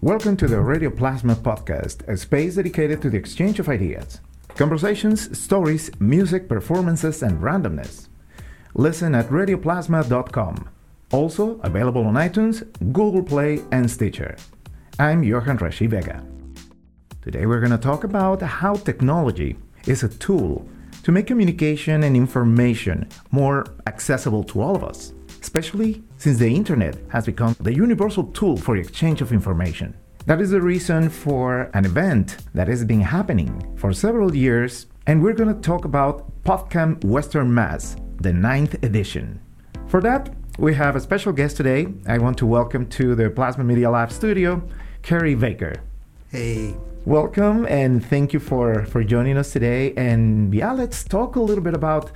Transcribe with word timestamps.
Welcome 0.00 0.36
to 0.36 0.46
the 0.46 0.60
Radio 0.60 0.90
Plasma 0.90 1.34
podcast, 1.34 2.06
a 2.06 2.16
space 2.16 2.54
dedicated 2.54 3.02
to 3.02 3.10
the 3.10 3.16
exchange 3.16 3.58
of 3.58 3.68
ideas, 3.68 4.20
conversations, 4.54 5.36
stories, 5.36 5.90
music, 5.98 6.48
performances, 6.48 7.20
and 7.20 7.40
randomness. 7.40 8.06
Listen 8.74 9.16
at 9.16 9.28
radioplasma.com. 9.28 10.70
Also 11.10 11.58
available 11.62 12.06
on 12.06 12.14
iTunes, 12.14 12.62
Google 12.92 13.24
Play, 13.24 13.60
and 13.72 13.90
Stitcher. 13.90 14.36
I'm 15.00 15.24
Johan 15.24 15.58
Rashi 15.58 15.88
Vega. 15.88 16.24
Today 17.20 17.46
we're 17.46 17.58
going 17.58 17.72
to 17.72 17.76
talk 17.76 18.04
about 18.04 18.40
how 18.40 18.74
technology 18.74 19.56
is 19.88 20.04
a 20.04 20.08
tool 20.08 20.64
to 21.02 21.10
make 21.10 21.26
communication 21.26 22.04
and 22.04 22.14
information 22.14 23.08
more 23.32 23.66
accessible 23.88 24.44
to 24.44 24.62
all 24.62 24.76
of 24.76 24.84
us 24.84 25.12
especially 25.40 26.02
since 26.16 26.38
the 26.38 26.54
internet 26.54 26.96
has 27.10 27.26
become 27.26 27.56
the 27.60 27.74
universal 27.74 28.24
tool 28.24 28.56
for 28.56 28.74
the 28.74 28.80
exchange 28.80 29.20
of 29.20 29.32
information. 29.32 29.96
That 30.26 30.40
is 30.40 30.50
the 30.50 30.60
reason 30.60 31.08
for 31.08 31.70
an 31.74 31.84
event 31.84 32.38
that 32.54 32.68
has 32.68 32.84
been 32.84 33.00
happening 33.00 33.76
for 33.76 33.92
several 33.92 34.34
years, 34.34 34.86
and 35.06 35.22
we're 35.22 35.32
going 35.32 35.54
to 35.54 35.60
talk 35.60 35.84
about 35.84 36.30
PodCamp 36.44 37.04
Western 37.04 37.52
Mass, 37.52 37.96
the 38.20 38.32
ninth 38.32 38.74
edition. 38.82 39.40
For 39.86 40.00
that, 40.02 40.34
we 40.58 40.74
have 40.74 40.96
a 40.96 41.00
special 41.00 41.32
guest 41.32 41.56
today. 41.56 41.86
I 42.06 42.18
want 42.18 42.36
to 42.38 42.46
welcome 42.46 42.86
to 42.88 43.14
the 43.14 43.30
Plasma 43.30 43.64
Media 43.64 43.90
Lab 43.90 44.12
studio, 44.12 44.62
Carey 45.02 45.34
Baker. 45.34 45.80
Hey. 46.30 46.74
Welcome 47.04 47.64
and 47.66 48.04
thank 48.04 48.34
you 48.34 48.38
for, 48.38 48.84
for 48.84 49.02
joining 49.02 49.38
us 49.38 49.50
today. 49.50 49.94
And 49.96 50.52
yeah, 50.52 50.72
let's 50.72 51.04
talk 51.04 51.36
a 51.36 51.40
little 51.40 51.64
bit 51.64 51.72
about 51.72 52.12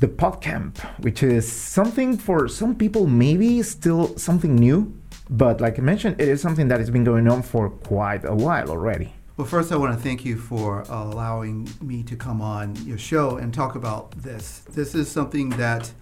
the 0.00 0.08
PodCamp, 0.08 0.78
which 1.02 1.22
is 1.22 1.50
something 1.50 2.16
for 2.16 2.48
some 2.48 2.74
people 2.74 3.06
maybe 3.06 3.62
still 3.62 4.16
something 4.16 4.54
new, 4.54 4.94
but 5.28 5.60
like 5.60 5.78
I 5.78 5.82
mentioned, 5.82 6.20
it 6.20 6.28
is 6.28 6.40
something 6.40 6.68
that 6.68 6.78
has 6.78 6.90
been 6.90 7.04
going 7.04 7.28
on 7.28 7.42
for 7.42 7.68
quite 7.70 8.24
a 8.24 8.34
while 8.34 8.70
already. 8.70 9.12
Well, 9.36 9.46
first, 9.46 9.70
I 9.70 9.76
want 9.76 9.96
to 9.96 10.02
thank 10.02 10.24
you 10.24 10.36
for 10.36 10.82
allowing 10.88 11.68
me 11.80 12.02
to 12.04 12.16
come 12.16 12.40
on 12.40 12.74
your 12.84 12.98
show 12.98 13.36
and 13.36 13.54
talk 13.54 13.74
about 13.74 14.10
this. 14.12 14.60
This 14.70 14.94
is 14.94 15.08
something 15.10 15.50
that 15.50 15.92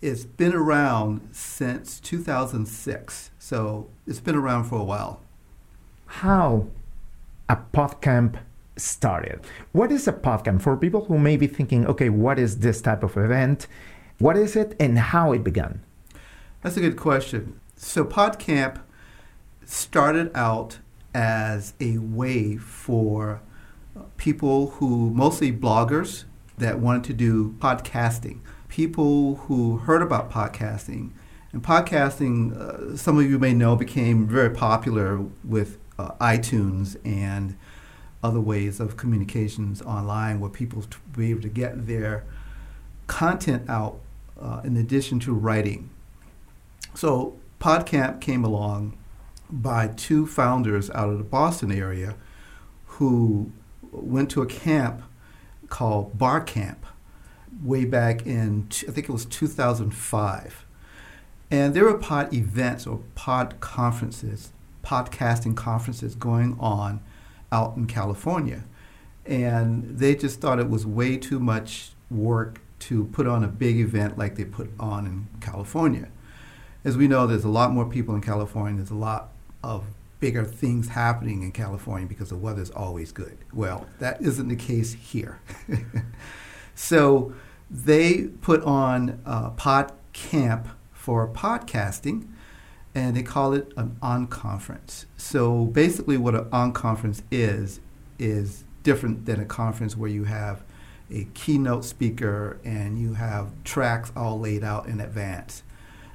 it's 0.00 0.24
been 0.24 0.54
around 0.54 1.28
since 1.32 1.98
2006, 2.00 3.30
so 3.38 3.88
it's 4.06 4.20
been 4.20 4.36
around 4.36 4.64
for 4.64 4.78
a 4.78 4.84
while. 4.84 5.20
How 6.06 6.68
a 7.48 7.56
PodCamp 7.56 8.36
started. 8.76 9.40
What 9.72 9.92
is 9.92 10.08
a 10.08 10.12
PodCamp 10.12 10.62
for 10.62 10.76
people 10.76 11.04
who 11.06 11.18
may 11.18 11.36
be 11.36 11.46
thinking, 11.46 11.86
okay, 11.86 12.08
what 12.08 12.38
is 12.38 12.58
this 12.58 12.80
type 12.80 13.02
of 13.02 13.16
event? 13.16 13.66
What 14.18 14.36
is 14.36 14.56
it 14.56 14.76
and 14.78 14.98
how 14.98 15.32
it 15.32 15.44
began? 15.44 15.82
That's 16.62 16.76
a 16.76 16.80
good 16.80 16.96
question. 16.96 17.60
So, 17.76 18.04
PodCamp 18.04 18.80
started 19.64 20.30
out 20.34 20.78
as 21.14 21.74
a 21.80 21.98
way 21.98 22.56
for 22.56 23.40
people 24.16 24.70
who, 24.70 25.10
mostly 25.10 25.52
bloggers, 25.52 26.24
that 26.58 26.78
wanted 26.78 27.04
to 27.04 27.12
do 27.12 27.54
podcasting, 27.58 28.40
people 28.68 29.36
who 29.36 29.78
heard 29.78 30.02
about 30.02 30.30
podcasting. 30.30 31.10
And 31.52 31.62
podcasting, 31.62 32.56
uh, 32.56 32.96
some 32.96 33.18
of 33.18 33.28
you 33.28 33.38
may 33.38 33.54
know, 33.54 33.76
became 33.76 34.26
very 34.26 34.50
popular 34.50 35.20
with 35.44 35.78
uh, 35.98 36.12
iTunes 36.20 36.96
and 37.04 37.56
other 38.24 38.40
ways 38.40 38.80
of 38.80 38.96
communications 38.96 39.82
online 39.82 40.40
where 40.40 40.50
people 40.50 40.82
be 41.16 41.30
able 41.30 41.42
to 41.42 41.48
get 41.48 41.86
their 41.86 42.24
content 43.06 43.68
out 43.68 44.00
uh, 44.40 44.62
in 44.64 44.76
addition 44.76 45.20
to 45.20 45.34
writing. 45.34 45.90
So 46.94 47.38
PodCamp 47.60 48.20
came 48.20 48.44
along 48.44 48.96
by 49.50 49.88
two 49.88 50.26
founders 50.26 50.90
out 50.90 51.10
of 51.10 51.18
the 51.18 51.24
Boston 51.24 51.70
area 51.70 52.16
who 52.86 53.52
went 53.92 54.30
to 54.30 54.42
a 54.42 54.46
camp 54.46 55.02
called 55.68 56.18
BarCamp 56.18 56.78
way 57.62 57.84
back 57.84 58.26
in, 58.26 58.68
I 58.88 58.90
think 58.90 59.08
it 59.08 59.12
was 59.12 59.26
2005. 59.26 60.64
And 61.50 61.74
there 61.74 61.84
were 61.84 61.98
pod 61.98 62.32
events 62.32 62.86
or 62.86 63.00
pod 63.14 63.60
conferences, 63.60 64.52
podcasting 64.82 65.54
conferences 65.54 66.14
going 66.14 66.56
on 66.58 67.00
out 67.52 67.76
in 67.76 67.86
California. 67.86 68.64
And 69.26 69.98
they 69.98 70.14
just 70.14 70.40
thought 70.40 70.58
it 70.58 70.68
was 70.68 70.84
way 70.86 71.16
too 71.16 71.40
much 71.40 71.92
work 72.10 72.60
to 72.80 73.04
put 73.06 73.26
on 73.26 73.42
a 73.42 73.48
big 73.48 73.78
event 73.78 74.18
like 74.18 74.36
they 74.36 74.44
put 74.44 74.70
on 74.78 75.06
in 75.06 75.28
California. 75.40 76.08
As 76.84 76.96
we 76.96 77.08
know, 77.08 77.26
there's 77.26 77.44
a 77.44 77.48
lot 77.48 77.72
more 77.72 77.86
people 77.86 78.14
in 78.14 78.20
California, 78.20 78.76
there's 78.76 78.90
a 78.90 78.94
lot 78.94 79.32
of 79.62 79.84
bigger 80.20 80.44
things 80.44 80.88
happening 80.88 81.42
in 81.42 81.52
California 81.52 82.06
because 82.06 82.28
the 82.28 82.36
weather's 82.36 82.70
always 82.70 83.12
good. 83.12 83.38
Well, 83.52 83.86
that 83.98 84.20
isn't 84.20 84.48
the 84.48 84.56
case 84.56 84.92
here. 84.92 85.40
so 86.74 87.32
they 87.70 88.28
put 88.42 88.62
on 88.62 89.20
a 89.24 89.50
pod 89.50 89.92
camp 90.12 90.68
for 90.92 91.28
podcasting 91.28 92.28
and 92.94 93.16
they 93.16 93.22
call 93.22 93.52
it 93.52 93.72
an 93.76 93.96
unconference. 94.02 95.06
So 95.16 95.64
basically, 95.66 96.16
what 96.16 96.34
an 96.34 96.44
unconference 96.46 97.22
is 97.30 97.80
is 98.18 98.64
different 98.82 99.26
than 99.26 99.40
a 99.40 99.44
conference 99.44 99.96
where 99.96 100.10
you 100.10 100.24
have 100.24 100.62
a 101.10 101.26
keynote 101.34 101.84
speaker 101.84 102.60
and 102.64 102.98
you 102.98 103.14
have 103.14 103.50
tracks 103.64 104.12
all 104.16 104.38
laid 104.38 104.62
out 104.62 104.86
in 104.86 105.00
advance. 105.00 105.62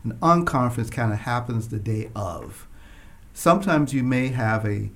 An 0.03 0.17
unconference 0.21 0.91
kind 0.91 1.11
of 1.11 1.19
happens 1.19 1.67
the 1.67 1.79
day 1.79 2.09
of. 2.15 2.67
Sometimes 3.33 3.93
you 3.93 4.03
may 4.03 4.29
have 4.29 4.65
a 4.65 4.89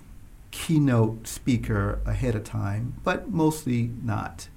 keynote 0.51 1.27
speaker 1.27 1.99
ahead 2.05 2.35
of 2.35 2.43
time, 2.43 2.95
but 3.03 3.29
mostly 3.29 3.91
not. 4.01 4.47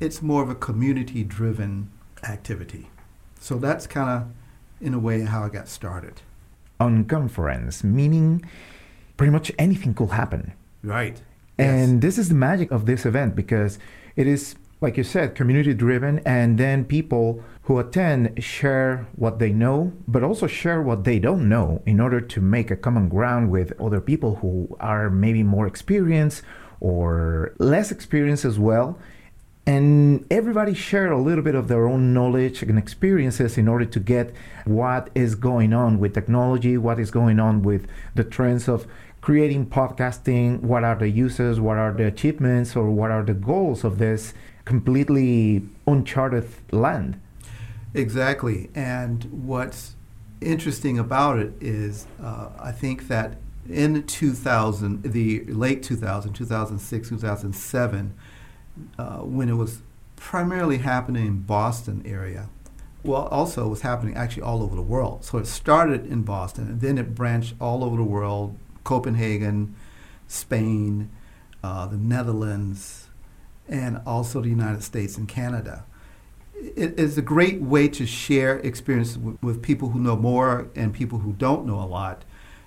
It's 0.00 0.20
more 0.20 0.42
of 0.42 0.50
a 0.50 0.54
community 0.54 1.24
driven 1.24 1.90
activity. 2.22 2.90
So 3.40 3.56
that's 3.56 3.86
kind 3.86 4.10
of, 4.10 4.28
in 4.80 4.94
a 4.94 4.98
way, 4.98 5.22
how 5.22 5.44
I 5.44 5.48
got 5.48 5.68
started 5.68 6.22
unconference, 6.80 7.84
meaning 7.84 8.44
pretty 9.16 9.30
much 9.30 9.52
anything 9.58 9.94
could 9.94 10.10
happen. 10.10 10.52
Right. 10.82 11.20
And 11.58 11.94
yes. 11.94 12.02
this 12.02 12.18
is 12.18 12.28
the 12.28 12.34
magic 12.34 12.70
of 12.70 12.86
this 12.86 13.04
event 13.04 13.34
because 13.34 13.78
it 14.16 14.26
is, 14.26 14.54
like 14.80 14.96
you 14.96 15.04
said, 15.04 15.34
community 15.34 15.74
driven, 15.74 16.20
and 16.20 16.56
then 16.56 16.84
people 16.84 17.42
who 17.62 17.78
attend 17.78 18.42
share 18.42 19.06
what 19.16 19.38
they 19.38 19.52
know, 19.52 19.92
but 20.06 20.22
also 20.22 20.46
share 20.46 20.80
what 20.80 21.04
they 21.04 21.18
don't 21.18 21.48
know 21.48 21.82
in 21.84 22.00
order 22.00 22.20
to 22.20 22.40
make 22.40 22.70
a 22.70 22.76
common 22.76 23.08
ground 23.08 23.50
with 23.50 23.78
other 23.80 24.00
people 24.00 24.36
who 24.36 24.76
are 24.80 25.10
maybe 25.10 25.42
more 25.42 25.66
experienced 25.66 26.42
or 26.80 27.54
less 27.58 27.90
experienced 27.90 28.44
as 28.44 28.58
well 28.58 28.98
and 29.68 30.24
everybody 30.30 30.72
share 30.72 31.12
a 31.12 31.20
little 31.20 31.44
bit 31.44 31.54
of 31.54 31.68
their 31.68 31.86
own 31.86 32.14
knowledge 32.14 32.62
and 32.62 32.78
experiences 32.78 33.58
in 33.58 33.68
order 33.68 33.84
to 33.84 34.00
get 34.00 34.32
what 34.64 35.10
is 35.14 35.34
going 35.34 35.74
on 35.74 35.98
with 35.98 36.14
technology, 36.14 36.78
what 36.78 36.98
is 36.98 37.10
going 37.10 37.38
on 37.38 37.60
with 37.60 37.86
the 38.14 38.24
trends 38.24 38.66
of 38.66 38.86
creating 39.20 39.66
podcasting, 39.66 40.62
what 40.62 40.84
are 40.84 40.94
the 40.94 41.10
uses, 41.10 41.60
what 41.60 41.76
are 41.76 41.92
the 41.92 42.06
achievements, 42.06 42.74
or 42.74 42.88
what 42.88 43.10
are 43.10 43.22
the 43.22 43.34
goals 43.34 43.84
of 43.84 43.98
this 43.98 44.32
completely 44.64 45.62
uncharted 45.86 46.48
land. 46.72 47.20
Exactly. 47.92 48.70
And 48.74 49.24
what's 49.24 49.96
interesting 50.40 50.98
about 50.98 51.38
it 51.38 51.52
is 51.60 52.06
uh, 52.22 52.48
I 52.58 52.72
think 52.72 53.08
that 53.08 53.36
in 53.68 54.02
2000, 54.02 55.02
the 55.02 55.44
late 55.44 55.82
2000, 55.82 56.32
2006, 56.32 57.08
2007, 57.10 58.14
uh, 58.98 59.18
when 59.18 59.48
it 59.48 59.54
was 59.54 59.82
primarily 60.16 60.78
happening 60.78 61.26
in 61.26 61.40
Boston 61.42 62.02
area. 62.04 62.48
Well, 63.04 63.28
also 63.28 63.66
it 63.66 63.68
was 63.68 63.82
happening 63.82 64.16
actually 64.16 64.42
all 64.42 64.62
over 64.62 64.74
the 64.74 64.82
world. 64.82 65.24
So 65.24 65.38
it 65.38 65.46
started 65.46 66.06
in 66.06 66.22
Boston, 66.22 66.68
and 66.68 66.80
then 66.80 66.98
it 66.98 67.14
branched 67.14 67.54
all 67.60 67.84
over 67.84 67.96
the 67.96 68.02
world: 68.02 68.58
Copenhagen, 68.84 69.76
Spain, 70.26 71.10
uh, 71.62 71.86
the 71.86 71.96
Netherlands, 71.96 73.08
and 73.68 74.00
also 74.04 74.40
the 74.40 74.48
United 74.48 74.82
States 74.82 75.16
and 75.16 75.28
Canada. 75.28 75.84
It 76.54 76.98
is 76.98 77.16
a 77.16 77.22
great 77.22 77.60
way 77.60 77.86
to 77.88 78.04
share 78.04 78.58
experience 78.58 79.16
with, 79.16 79.40
with 79.40 79.62
people 79.62 79.90
who 79.90 80.00
know 80.00 80.16
more 80.16 80.68
and 80.74 80.92
people 80.92 81.20
who 81.20 81.32
don't 81.34 81.64
know 81.64 81.80
a 81.80 81.86
lot, 81.86 82.24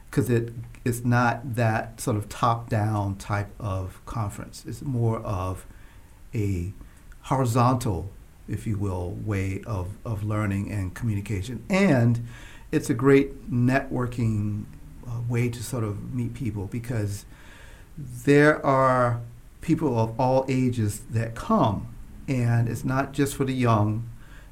because 0.10 0.30
it 0.30 0.54
it's 0.86 1.04
not 1.04 1.56
that 1.56 2.00
sort 2.00 2.18
of 2.18 2.30
top-down 2.30 3.16
type 3.18 3.52
of 3.60 4.04
conference. 4.06 4.64
It's 4.66 4.82
more 4.82 5.20
of 5.20 5.66
a 6.34 6.74
horizontal, 7.24 8.12
if 8.48 8.66
you 8.66 8.78
will, 8.78 9.12
way 9.12 9.62
of, 9.66 9.90
of 10.06 10.24
learning 10.24 10.72
and 10.72 10.94
communication. 10.94 11.64
And 11.70 12.26
it's 12.72 12.90
a 12.90 12.94
great 12.94 13.52
networking 13.52 14.66
uh, 15.08 15.22
way 15.28 15.50
to 15.50 15.64
sort 15.64 15.84
of 15.84 16.14
meet 16.14 16.34
people 16.34 16.68
because 16.68 17.26
there 17.98 18.66
are 18.66 19.22
people 19.62 20.00
of 20.00 20.20
all 20.20 20.46
ages 20.48 21.02
that 21.12 21.36
come, 21.36 21.94
and 22.28 22.68
it's 22.68 22.84
not 22.84 23.14
just 23.14 23.36
for 23.36 23.46
the 23.46 23.54
young, 23.54 24.10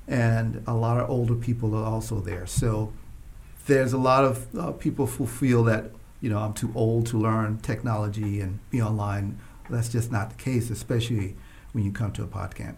and 0.07 0.63
a 0.67 0.73
lot 0.73 0.99
of 0.99 1.09
older 1.09 1.35
people 1.35 1.75
are 1.75 1.85
also 1.85 2.19
there. 2.19 2.45
So 2.45 2.93
there's 3.67 3.93
a 3.93 3.97
lot 3.97 4.25
of 4.25 4.55
uh, 4.57 4.71
people 4.71 5.05
who 5.05 5.25
feel 5.25 5.63
that 5.63 5.91
you 6.21 6.29
know, 6.29 6.39
I'm 6.39 6.53
too 6.53 6.71
old 6.75 7.07
to 7.07 7.17
learn 7.17 7.59
technology 7.59 8.41
and 8.41 8.59
be 8.69 8.81
online. 8.81 9.39
That's 9.69 9.89
just 9.89 10.11
not 10.11 10.31
the 10.31 10.35
case, 10.35 10.69
especially 10.69 11.35
when 11.73 11.83
you 11.83 11.91
come 11.91 12.11
to 12.13 12.23
a 12.23 12.27
PodCamp. 12.27 12.75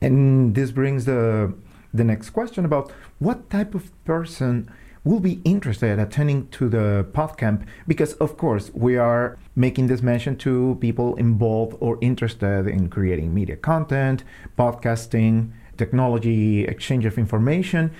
And 0.00 0.54
this 0.54 0.70
brings 0.70 1.04
the 1.04 1.54
the 1.94 2.04
next 2.04 2.30
question 2.30 2.64
about 2.64 2.92
what 3.18 3.48
type 3.48 3.74
of 3.74 3.90
person 4.04 4.70
will 5.04 5.20
be 5.20 5.40
interested 5.44 5.98
attending 5.98 6.48
to 6.48 6.68
the 6.68 7.06
PodCamp 7.12 7.64
because 7.86 8.14
of 8.14 8.36
course 8.36 8.70
we 8.74 8.96
are 8.96 9.38
making 9.54 9.86
this 9.86 10.02
mention 10.02 10.36
to 10.36 10.76
people 10.80 11.14
involved 11.16 11.76
or 11.80 11.96
interested 12.00 12.66
in 12.66 12.90
creating 12.90 13.32
media 13.32 13.56
content, 13.56 14.24
podcasting, 14.58 15.52
technology, 15.78 16.64
exchange 16.64 17.06
of 17.06 17.16
information. 17.18 17.92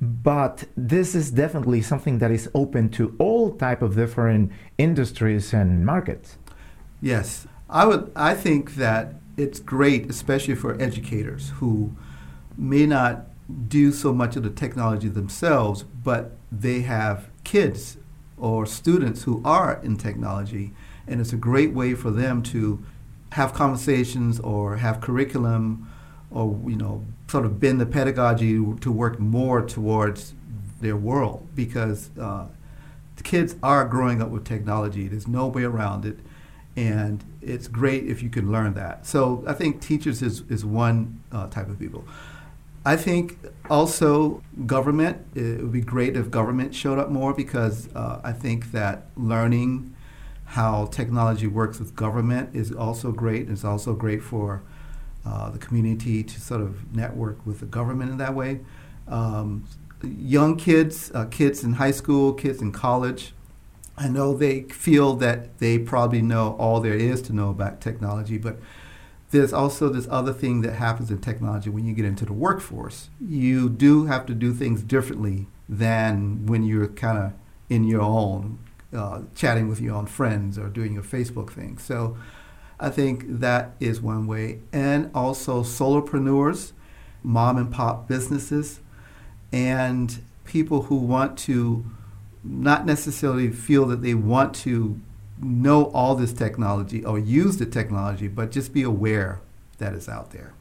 But 0.00 0.64
this 0.76 1.14
is 1.14 1.30
definitely 1.30 1.82
something 1.82 2.18
that 2.18 2.30
is 2.30 2.48
open 2.54 2.88
to 2.90 3.14
all 3.18 3.52
type 3.52 3.82
of 3.82 3.94
different 3.94 4.50
industries 4.78 5.52
and 5.52 5.84
markets. 5.86 6.38
Yes. 7.00 7.46
I 7.68 7.86
would 7.86 8.12
i 8.14 8.34
think 8.34 8.76
that 8.76 9.14
it's 9.36 9.60
great 9.60 10.08
especially 10.10 10.54
for 10.54 10.80
educators 10.80 11.50
who 11.56 11.94
may 12.56 12.86
not 12.86 13.26
do 13.68 13.92
so 13.92 14.12
much 14.12 14.36
of 14.36 14.42
the 14.42 14.50
technology 14.50 15.08
themselves 15.08 15.84
but 16.02 16.36
they 16.50 16.82
have 16.82 17.28
kids 17.44 17.96
or 18.38 18.64
students 18.64 19.24
who 19.24 19.42
are 19.44 19.80
in 19.82 19.96
technology 19.96 20.72
and 21.06 21.20
it's 21.20 21.32
a 21.32 21.36
great 21.36 21.72
way 21.72 21.94
for 21.94 22.10
them 22.10 22.42
to 22.42 22.82
have 23.32 23.52
conversations 23.52 24.38
or 24.40 24.76
have 24.76 25.00
curriculum 25.00 25.90
or 26.30 26.58
you 26.66 26.76
know 26.76 27.04
sort 27.28 27.44
of 27.44 27.58
bend 27.60 27.80
the 27.80 27.86
pedagogy 27.86 28.54
to 28.80 28.92
work 28.92 29.18
more 29.18 29.60
towards 29.60 30.34
their 30.80 30.96
world 30.96 31.48
because 31.54 32.10
uh, 32.18 32.46
the 33.16 33.22
kids 33.22 33.56
are 33.62 33.84
growing 33.84 34.20
up 34.20 34.28
with 34.28 34.44
technology. 34.44 35.08
There's 35.08 35.28
no 35.28 35.46
way 35.46 35.64
around 35.64 36.04
it, 36.04 36.18
and 36.76 37.24
it's 37.40 37.68
great 37.68 38.06
if 38.06 38.22
you 38.22 38.30
can 38.30 38.50
learn 38.50 38.74
that. 38.74 39.06
So 39.06 39.44
I 39.46 39.52
think 39.52 39.80
teachers 39.80 40.22
is 40.22 40.42
is 40.48 40.64
one 40.64 41.22
uh, 41.32 41.46
type 41.48 41.68
of 41.68 41.78
people. 41.78 42.04
I 42.86 42.96
think 42.96 43.38
also 43.70 44.42
government. 44.66 45.24
It 45.34 45.60
would 45.60 45.72
be 45.72 45.80
great 45.80 46.16
if 46.16 46.30
government 46.30 46.74
showed 46.74 46.98
up 46.98 47.10
more 47.10 47.32
because 47.32 47.88
uh, 47.94 48.20
I 48.22 48.32
think 48.32 48.72
that 48.72 49.06
learning 49.16 49.94
how 50.46 50.86
technology 50.86 51.46
works 51.46 51.78
with 51.78 51.96
government 51.96 52.54
is 52.54 52.70
also 52.72 53.10
great. 53.10 53.48
It's 53.48 53.64
also 53.64 53.94
great 53.94 54.22
for 54.22 54.62
uh, 55.24 55.50
the 55.50 55.58
community 55.58 56.22
to 56.22 56.40
sort 56.40 56.60
of 56.60 56.94
network 56.94 57.46
with 57.46 57.60
the 57.60 57.66
government 57.66 58.10
in 58.10 58.18
that 58.18 58.34
way. 58.34 58.60
Um, 59.08 59.64
young 60.02 60.56
kids, 60.56 61.10
uh, 61.14 61.24
kids 61.26 61.64
in 61.64 61.74
high 61.74 61.90
school, 61.92 62.34
kids 62.34 62.60
in 62.60 62.72
college, 62.72 63.32
I 63.96 64.08
know 64.08 64.34
they 64.34 64.62
feel 64.62 65.14
that 65.16 65.58
they 65.58 65.78
probably 65.78 66.20
know 66.20 66.56
all 66.58 66.80
there 66.80 66.94
is 66.94 67.22
to 67.22 67.32
know 67.32 67.50
about 67.50 67.80
technology, 67.80 68.38
but 68.38 68.58
there's 69.30 69.52
also 69.52 69.88
this 69.88 70.06
other 70.10 70.32
thing 70.32 70.60
that 70.62 70.74
happens 70.74 71.10
in 71.10 71.18
technology 71.18 71.70
when 71.70 71.86
you 71.86 71.94
get 71.94 72.04
into 72.04 72.24
the 72.24 72.32
workforce. 72.32 73.08
You 73.20 73.68
do 73.68 74.06
have 74.06 74.26
to 74.26 74.34
do 74.34 74.52
things 74.52 74.82
differently 74.82 75.46
than 75.68 76.46
when 76.46 76.64
you're 76.64 76.88
kind 76.88 77.18
of 77.18 77.32
in 77.68 77.84
your 77.84 78.02
own, 78.02 78.58
uh, 78.92 79.22
chatting 79.34 79.68
with 79.68 79.80
your 79.80 79.94
own 79.94 80.06
friends 80.06 80.58
or 80.58 80.68
doing 80.68 80.94
your 80.94 81.02
Facebook 81.02 81.50
thing. 81.50 81.78
So 81.78 82.16
I 82.78 82.90
think 82.90 83.24
that 83.40 83.74
is 83.80 84.00
one 84.00 84.26
way. 84.26 84.60
And 84.72 85.10
also 85.14 85.62
solopreneurs, 85.62 86.72
mom 87.22 87.56
and 87.56 87.72
pop 87.72 88.06
businesses, 88.06 88.80
and 89.52 90.20
people 90.44 90.82
who 90.82 90.96
want 90.96 91.38
to 91.38 91.84
not 92.44 92.86
necessarily 92.86 93.50
feel 93.50 93.86
that 93.86 94.02
they 94.02 94.14
want 94.14 94.54
to 94.54 95.00
know 95.40 95.86
all 95.86 96.14
this 96.14 96.32
technology 96.32 97.04
or 97.04 97.18
use 97.18 97.56
the 97.56 97.66
technology, 97.66 98.28
but 98.28 98.50
just 98.50 98.72
be 98.72 98.82
aware 98.82 99.40
that 99.78 99.94
it's 99.94 100.08
out 100.08 100.30
there. 100.30 100.52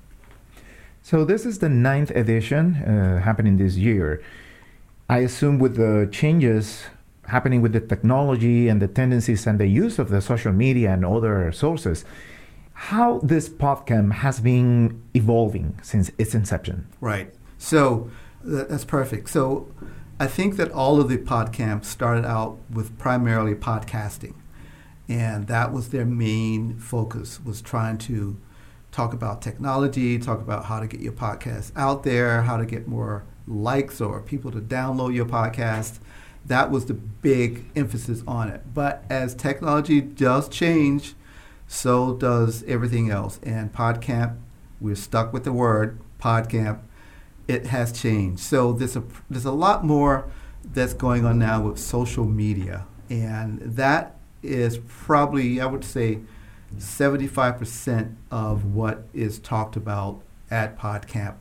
So 1.01 1.25
this 1.25 1.45
is 1.45 1.59
the 1.59 1.69
ninth 1.69 2.11
edition 2.11 2.75
uh, 2.75 3.21
happening 3.21 3.57
this 3.57 3.75
year. 3.75 4.23
I 5.09 5.19
assume 5.19 5.59
with 5.59 5.75
the 5.75 6.09
changes 6.11 6.83
happening 7.27 7.61
with 7.61 7.73
the 7.73 7.79
technology 7.79 8.67
and 8.67 8.81
the 8.81 8.87
tendencies 8.87 9.47
and 9.47 9.59
the 9.59 9.67
use 9.67 9.99
of 9.99 10.09
the 10.09 10.21
social 10.21 10.51
media 10.51 10.91
and 10.93 11.05
other 11.05 11.51
sources, 11.51 12.05
how 12.73 13.19
this 13.19 13.49
podcast 13.49 14.11
has 14.13 14.39
been 14.39 15.01
evolving 15.13 15.77
since 15.81 16.11
its 16.17 16.33
inception. 16.33 16.87
Right. 16.99 17.33
So 17.57 18.09
that's 18.43 18.85
perfect. 18.85 19.29
So 19.29 19.67
I 20.19 20.27
think 20.27 20.55
that 20.57 20.71
all 20.71 21.01
of 21.01 21.09
the 21.09 21.17
PodCamps 21.17 21.85
started 21.85 22.25
out 22.25 22.57
with 22.69 22.97
primarily 22.97 23.55
podcasting. 23.55 24.35
And 25.09 25.47
that 25.47 25.73
was 25.73 25.89
their 25.89 26.05
main 26.05 26.77
focus 26.77 27.39
was 27.43 27.61
trying 27.61 27.97
to 27.99 28.39
talk 28.91 29.13
about 29.13 29.41
technology, 29.41 30.17
talk 30.17 30.39
about 30.39 30.65
how 30.65 30.79
to 30.79 30.87
get 30.87 31.01
your 31.01 31.13
podcast 31.13 31.71
out 31.75 32.03
there, 32.03 32.43
how 32.43 32.57
to 32.57 32.65
get 32.65 32.87
more 32.87 33.25
likes 33.47 33.99
or 33.99 34.21
people 34.21 34.51
to 34.51 34.61
download 34.61 35.13
your 35.13 35.25
podcast 35.25 35.99
that 36.45 36.69
was 36.69 36.85
the 36.85 36.93
big 36.93 37.65
emphasis 37.75 38.23
on 38.27 38.49
it. 38.49 38.73
But 38.73 39.03
as 39.09 39.33
technology 39.33 40.01
does 40.01 40.49
change, 40.49 41.13
so 41.67 42.15
does 42.15 42.63
everything 42.63 43.09
else. 43.09 43.39
And 43.43 43.71
PodCamp, 43.71 44.37
we're 44.81 44.95
stuck 44.95 45.31
with 45.31 45.45
the 45.45 45.53
word 45.53 45.99
PodCamp. 46.19 46.79
It 47.47 47.67
has 47.67 47.91
changed. 47.91 48.41
So 48.41 48.73
there's 48.73 48.95
a 48.95 49.03
there's 49.29 49.45
a 49.45 49.51
lot 49.51 49.83
more 49.83 50.29
that's 50.63 50.93
going 50.93 51.25
on 51.25 51.39
now 51.39 51.61
with 51.61 51.77
social 51.77 52.25
media, 52.25 52.85
and 53.09 53.59
that 53.59 54.15
is 54.41 54.79
probably 54.87 55.59
I 55.59 55.65
would 55.65 55.83
say 55.83 56.19
75% 56.77 58.15
of 58.31 58.65
what 58.65 59.03
is 59.13 59.39
talked 59.39 59.75
about 59.75 60.21
at 60.49 60.77
PodCamp. 60.77 61.35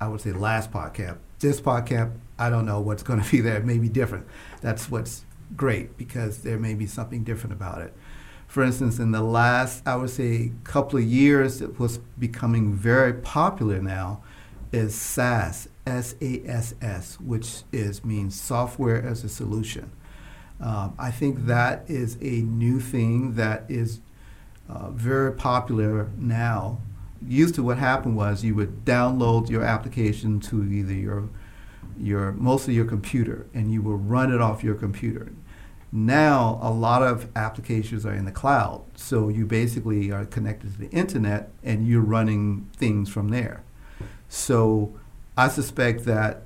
I 0.00 0.08
would 0.08 0.20
say 0.20 0.32
last 0.32 0.70
PodCamp. 0.70 1.18
This 1.40 1.60
PodCamp 1.60 2.12
I 2.38 2.50
don't 2.50 2.66
know 2.66 2.80
what's 2.80 3.02
going 3.02 3.20
to 3.20 3.30
be 3.30 3.40
there. 3.40 3.56
It 3.56 3.64
may 3.64 3.78
be 3.78 3.88
different. 3.88 4.26
That's 4.60 4.90
what's 4.90 5.24
great 5.56 5.96
because 5.96 6.42
there 6.42 6.58
may 6.58 6.74
be 6.74 6.86
something 6.86 7.24
different 7.24 7.52
about 7.52 7.80
it. 7.82 7.92
For 8.46 8.62
instance, 8.62 8.98
in 8.98 9.10
the 9.10 9.22
last, 9.22 9.86
I 9.86 9.96
would 9.96 10.10
say, 10.10 10.52
couple 10.64 10.98
of 10.98 11.04
years, 11.04 11.60
it 11.60 11.78
was 11.78 11.98
becoming 12.18 12.72
very 12.72 13.12
popular 13.12 13.82
now 13.82 14.22
is 14.72 14.94
SaaS, 14.94 15.68
S-A-S-S, 15.86 17.20
which 17.20 17.62
is 17.72 18.04
means 18.04 18.40
software 18.40 19.02
as 19.02 19.24
a 19.24 19.28
solution. 19.28 19.90
Um, 20.60 20.94
I 20.98 21.10
think 21.10 21.46
that 21.46 21.84
is 21.88 22.16
a 22.20 22.42
new 22.42 22.80
thing 22.80 23.34
that 23.34 23.64
is 23.68 24.00
uh, 24.68 24.90
very 24.90 25.32
popular 25.32 26.10
now. 26.16 26.78
Used 27.26 27.54
to 27.56 27.62
what 27.62 27.78
happened 27.78 28.16
was 28.16 28.44
you 28.44 28.54
would 28.54 28.84
download 28.84 29.48
your 29.48 29.62
application 29.62 30.40
to 30.40 30.62
either 30.64 30.92
your 30.92 31.28
your 31.98 32.30
mostly 32.32 32.74
your 32.74 32.84
computer 32.84 33.46
and 33.52 33.72
you 33.72 33.82
will 33.82 33.96
run 33.96 34.32
it 34.32 34.40
off 34.40 34.62
your 34.62 34.74
computer. 34.74 35.32
Now 35.90 36.60
a 36.62 36.70
lot 36.70 37.02
of 37.02 37.28
applications 37.34 38.04
are 38.04 38.12
in 38.12 38.24
the 38.24 38.30
cloud, 38.30 38.84
so 38.94 39.28
you 39.28 39.46
basically 39.46 40.12
are 40.12 40.24
connected 40.24 40.74
to 40.74 40.78
the 40.78 40.90
internet 40.90 41.50
and 41.64 41.88
you're 41.88 42.02
running 42.02 42.68
things 42.76 43.08
from 43.08 43.30
there. 43.30 43.64
So 44.28 44.92
I 45.36 45.48
suspect 45.48 46.04
that 46.04 46.42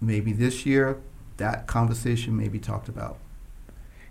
maybe 0.00 0.32
this 0.32 0.64
year 0.64 0.98
that 1.36 1.66
conversation 1.66 2.36
may 2.36 2.48
be 2.48 2.58
talked 2.58 2.88
about. 2.88 3.18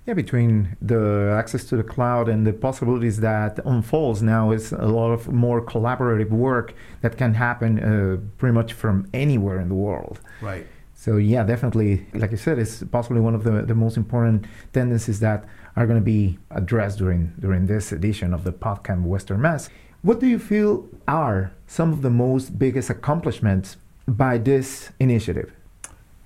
Yeah, 0.06 0.14
between 0.16 0.76
the 0.82 1.36
access 1.38 1.64
to 1.66 1.78
the 1.78 1.84
cloud 1.84 2.30
and 2.30 2.48
the 2.48 2.54
possibilities 2.54 3.20
that 3.20 3.60
unfolds 3.66 4.24
now 4.24 4.52
is 4.52 4.72
a 4.72 4.88
lot 4.88 5.12
of 5.12 5.32
more 5.32 5.62
collaborative 5.62 6.30
work 6.30 6.74
that 7.02 7.18
can 7.18 7.36
happen 7.36 7.80
uh, 7.80 8.18
pretty 8.40 8.54
much 8.54 8.74
from 8.74 9.08
anywhere 9.14 9.60
in 9.60 9.70
the 9.70 9.76
world. 9.76 10.20
Right. 10.42 10.66
So 10.96 11.18
yeah, 11.18 11.44
definitely, 11.44 12.08
like 12.14 12.32
you 12.32 12.38
said, 12.38 12.60
it's 12.60 12.84
possibly 12.84 13.22
one 13.22 13.36
of 13.36 13.44
the, 13.44 13.62
the 13.62 13.76
most 13.76 13.98
important 13.98 14.46
tendencies 14.74 15.20
that 15.20 15.46
are 15.80 15.88
going 15.88 16.00
to 16.00 16.06
be 16.06 16.38
addressed 16.52 17.00
during 17.00 17.34
during 17.40 17.66
this 17.66 17.92
edition 17.92 18.34
of 18.34 18.44
the 18.44 18.52
PodCamp 18.52 19.04
Western 19.04 19.42
Mass. 19.42 19.70
What 20.02 20.20
do 20.20 20.28
you 20.28 20.38
feel 20.38 20.88
are 21.08 21.52
some 21.68 21.92
of 21.92 22.02
the 22.02 22.10
most 22.10 22.60
biggest 22.60 22.90
accomplishments 22.90 23.78
by 24.08 24.38
this 24.38 24.92
initiative? 25.00 25.52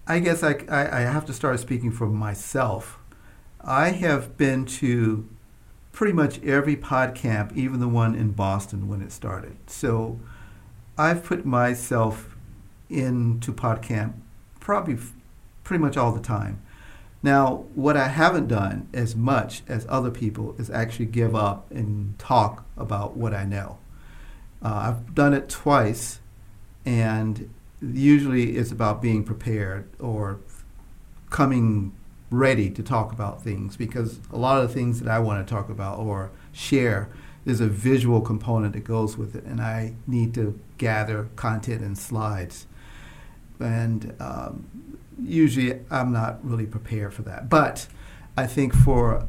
I 0.05 0.19
guess 0.19 0.43
I, 0.43 0.59
I, 0.69 0.97
I 0.97 1.01
have 1.01 1.25
to 1.27 1.33
start 1.33 1.59
speaking 1.59 1.91
for 1.91 2.07
myself 2.07 2.99
I 3.63 3.89
have 3.91 4.35
been 4.35 4.65
to 4.65 5.27
pretty 5.93 6.11
much 6.11 6.43
every 6.43 6.75
PodCamp, 6.75 7.55
even 7.55 7.79
the 7.79 7.87
one 7.87 8.13
in 8.13 8.31
Boston 8.31 8.89
when 8.89 9.01
it 9.01 9.11
started. 9.11 9.55
So 9.67 10.19
I've 10.97 11.23
put 11.23 11.45
myself 11.45 12.35
into 12.89 13.53
PodCamp 13.53 14.13
probably 14.59 14.97
pretty 15.63 15.81
much 15.81 15.95
all 15.95 16.11
the 16.11 16.21
time. 16.21 16.61
Now, 17.23 17.65
what 17.73 17.95
I 17.95 18.09
haven't 18.09 18.47
done 18.47 18.89
as 18.93 19.15
much 19.15 19.63
as 19.67 19.85
other 19.89 20.11
people 20.11 20.55
is 20.59 20.69
actually 20.69 21.05
give 21.05 21.33
up 21.33 21.71
and 21.71 22.19
talk 22.19 22.65
about 22.77 23.15
what 23.15 23.33
I 23.33 23.45
know. 23.45 23.77
Uh, 24.61 24.93
I've 24.93 25.15
done 25.15 25.33
it 25.33 25.47
twice, 25.47 26.19
and 26.85 27.49
usually 27.81 28.57
it's 28.57 28.71
about 28.71 29.01
being 29.01 29.23
prepared 29.23 29.89
or 29.99 30.39
coming 31.29 31.93
ready 32.29 32.69
to 32.69 32.83
talk 32.83 33.13
about 33.13 33.41
things 33.41 33.77
because 33.77 34.19
a 34.31 34.37
lot 34.37 34.61
of 34.61 34.67
the 34.67 34.73
things 34.73 34.99
that 34.99 35.09
I 35.09 35.19
want 35.19 35.45
to 35.45 35.53
talk 35.53 35.69
about 35.69 35.99
or 35.99 36.31
share 36.51 37.09
there's 37.45 37.61
a 37.61 37.67
visual 37.67 38.21
component 38.21 38.73
that 38.73 38.83
goes 38.83 39.17
with 39.17 39.35
it, 39.35 39.43
and 39.43 39.59
I 39.59 39.95
need 40.07 40.33
to 40.35 40.59
gather 40.77 41.29
content 41.35 41.81
and 41.81 41.97
slides. 41.97 42.67
And 43.59 44.15
um, 44.19 44.97
usually 45.21 45.79
I'm 45.89 46.11
not 46.11 46.43
really 46.45 46.65
prepared 46.65 47.13
for 47.13 47.21
that. 47.23 47.49
But 47.49 47.87
I 48.37 48.47
think 48.47 48.73
for 48.73 49.27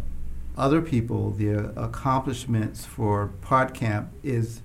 other 0.56 0.80
people, 0.80 1.30
the 1.30 1.72
accomplishments 1.80 2.84
for 2.84 3.32
PodCamp 3.42 4.08
is 4.22 4.62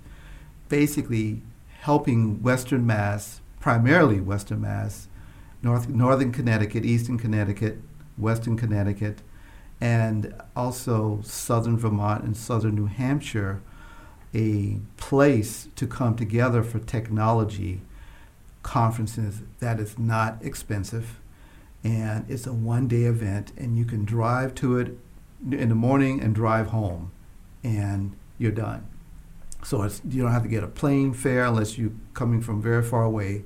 basically 0.67 1.41
helping 1.81 2.41
Western 2.41 2.85
Mass, 2.85 3.41
primarily 3.59 4.19
Western 4.19 4.61
Mass, 4.61 5.07
North, 5.61 5.89
Northern 5.89 6.31
Connecticut, 6.31 6.85
Eastern 6.85 7.17
Connecticut, 7.17 7.81
Western 8.17 8.55
Connecticut, 8.55 9.21
and 9.81 10.33
also 10.55 11.21
southern 11.23 11.77
Vermont 11.77 12.23
and 12.23 12.35
southern 12.35 12.75
New 12.75 12.85
Hampshire 12.85 13.61
a 14.33 14.77
place 14.97 15.69
to 15.75 15.87
come 15.87 16.15
together 16.15 16.61
for 16.63 16.79
technology 16.79 17.81
conferences 18.63 19.41
that 19.59 19.79
is 19.79 19.97
not 19.97 20.37
expensive 20.41 21.19
and 21.83 22.25
it's 22.29 22.45
a 22.45 22.53
one 22.53 22.87
day 22.87 23.03
event 23.03 23.51
and 23.57 23.77
you 23.77 23.85
can 23.85 24.03
drive 24.03 24.53
to 24.53 24.77
it 24.77 24.97
in 25.51 25.69
the 25.69 25.75
morning 25.75 26.21
and 26.21 26.35
drive 26.35 26.67
home 26.67 27.11
and 27.63 28.15
you're 28.37 28.51
done 28.51 28.85
so 29.63 29.83
you 30.09 30.21
don't 30.21 30.31
have 30.31 30.43
to 30.43 30.49
get 30.49 30.63
a 30.63 30.67
plane 30.67 31.13
fare 31.13 31.45
unless 31.45 31.77
you're 31.77 31.91
coming 32.13 32.41
from 32.41 32.61
very 32.61 32.83
far 32.83 33.03
away 33.03 33.43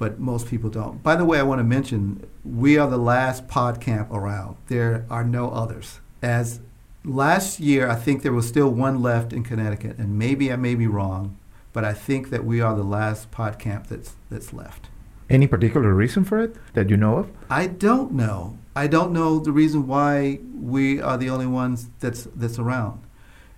but 0.00 0.18
most 0.18 0.48
people 0.48 0.70
don't. 0.70 1.02
By 1.02 1.14
the 1.14 1.26
way, 1.26 1.38
I 1.38 1.42
want 1.42 1.58
to 1.58 1.64
mention 1.64 2.26
we 2.42 2.78
are 2.78 2.88
the 2.88 2.96
last 2.96 3.46
pod 3.48 3.82
camp 3.82 4.10
around. 4.10 4.56
There 4.68 5.04
are 5.10 5.22
no 5.22 5.50
others. 5.50 6.00
As 6.22 6.60
last 7.04 7.60
year, 7.60 7.86
I 7.86 7.96
think 7.96 8.22
there 8.22 8.32
was 8.32 8.48
still 8.48 8.70
one 8.70 9.02
left 9.02 9.34
in 9.34 9.44
Connecticut, 9.44 9.98
and 9.98 10.18
maybe 10.18 10.50
I 10.50 10.56
may 10.56 10.74
be 10.74 10.86
wrong, 10.86 11.36
but 11.72 11.84
I 11.84 11.92
think 11.92 12.30
that 12.30 12.44
we 12.44 12.60
are 12.60 12.74
the 12.74 12.82
last 12.82 13.30
pod 13.30 13.58
camp 13.58 13.88
that's 13.88 14.14
that's 14.30 14.52
left. 14.52 14.88
Any 15.28 15.46
particular 15.46 15.94
reason 15.94 16.24
for 16.24 16.40
it 16.40 16.56
that 16.74 16.90
you 16.90 16.96
know 16.96 17.18
of? 17.18 17.30
I 17.48 17.66
don't 17.68 18.12
know. 18.12 18.58
I 18.74 18.86
don't 18.86 19.12
know 19.12 19.38
the 19.38 19.52
reason 19.52 19.86
why 19.86 20.40
we 20.54 21.00
are 21.00 21.16
the 21.16 21.30
only 21.30 21.46
ones 21.46 21.88
that's 22.00 22.24
that's 22.34 22.58
around. 22.58 23.00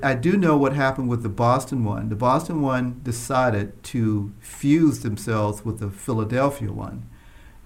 I 0.02 0.14
do 0.14 0.36
know 0.36 0.56
what 0.56 0.72
happened 0.72 1.08
with 1.08 1.22
the 1.22 1.28
Boston 1.28 1.84
one. 1.84 2.08
The 2.08 2.16
Boston 2.16 2.60
one 2.60 3.00
decided 3.04 3.82
to 3.84 4.32
fuse 4.40 5.00
themselves 5.00 5.64
with 5.64 5.78
the 5.78 5.90
Philadelphia 5.90 6.72
one. 6.72 7.08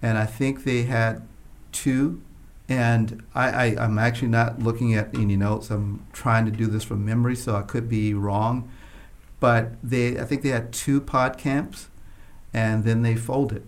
And 0.02 0.18
I 0.18 0.26
think 0.26 0.64
they 0.64 0.82
had 0.82 1.26
two. 1.72 2.20
And 2.68 3.22
I, 3.34 3.76
I, 3.76 3.84
am 3.84 3.98
actually 3.98 4.28
not 4.28 4.58
looking 4.58 4.94
at 4.94 5.14
any 5.14 5.36
notes. 5.36 5.70
I'm 5.70 6.04
trying 6.12 6.44
to 6.46 6.50
do 6.50 6.66
this 6.66 6.82
from 6.84 7.04
memory, 7.04 7.36
so 7.36 7.54
I 7.54 7.62
could 7.62 7.88
be 7.88 8.12
wrong. 8.12 8.68
But 9.46 9.76
they, 9.80 10.18
I 10.18 10.24
think 10.24 10.42
they 10.42 10.48
had 10.48 10.72
two 10.72 11.00
pod 11.00 11.38
camps, 11.38 11.88
and 12.52 12.82
then 12.82 13.02
they 13.02 13.14
folded. 13.14 13.64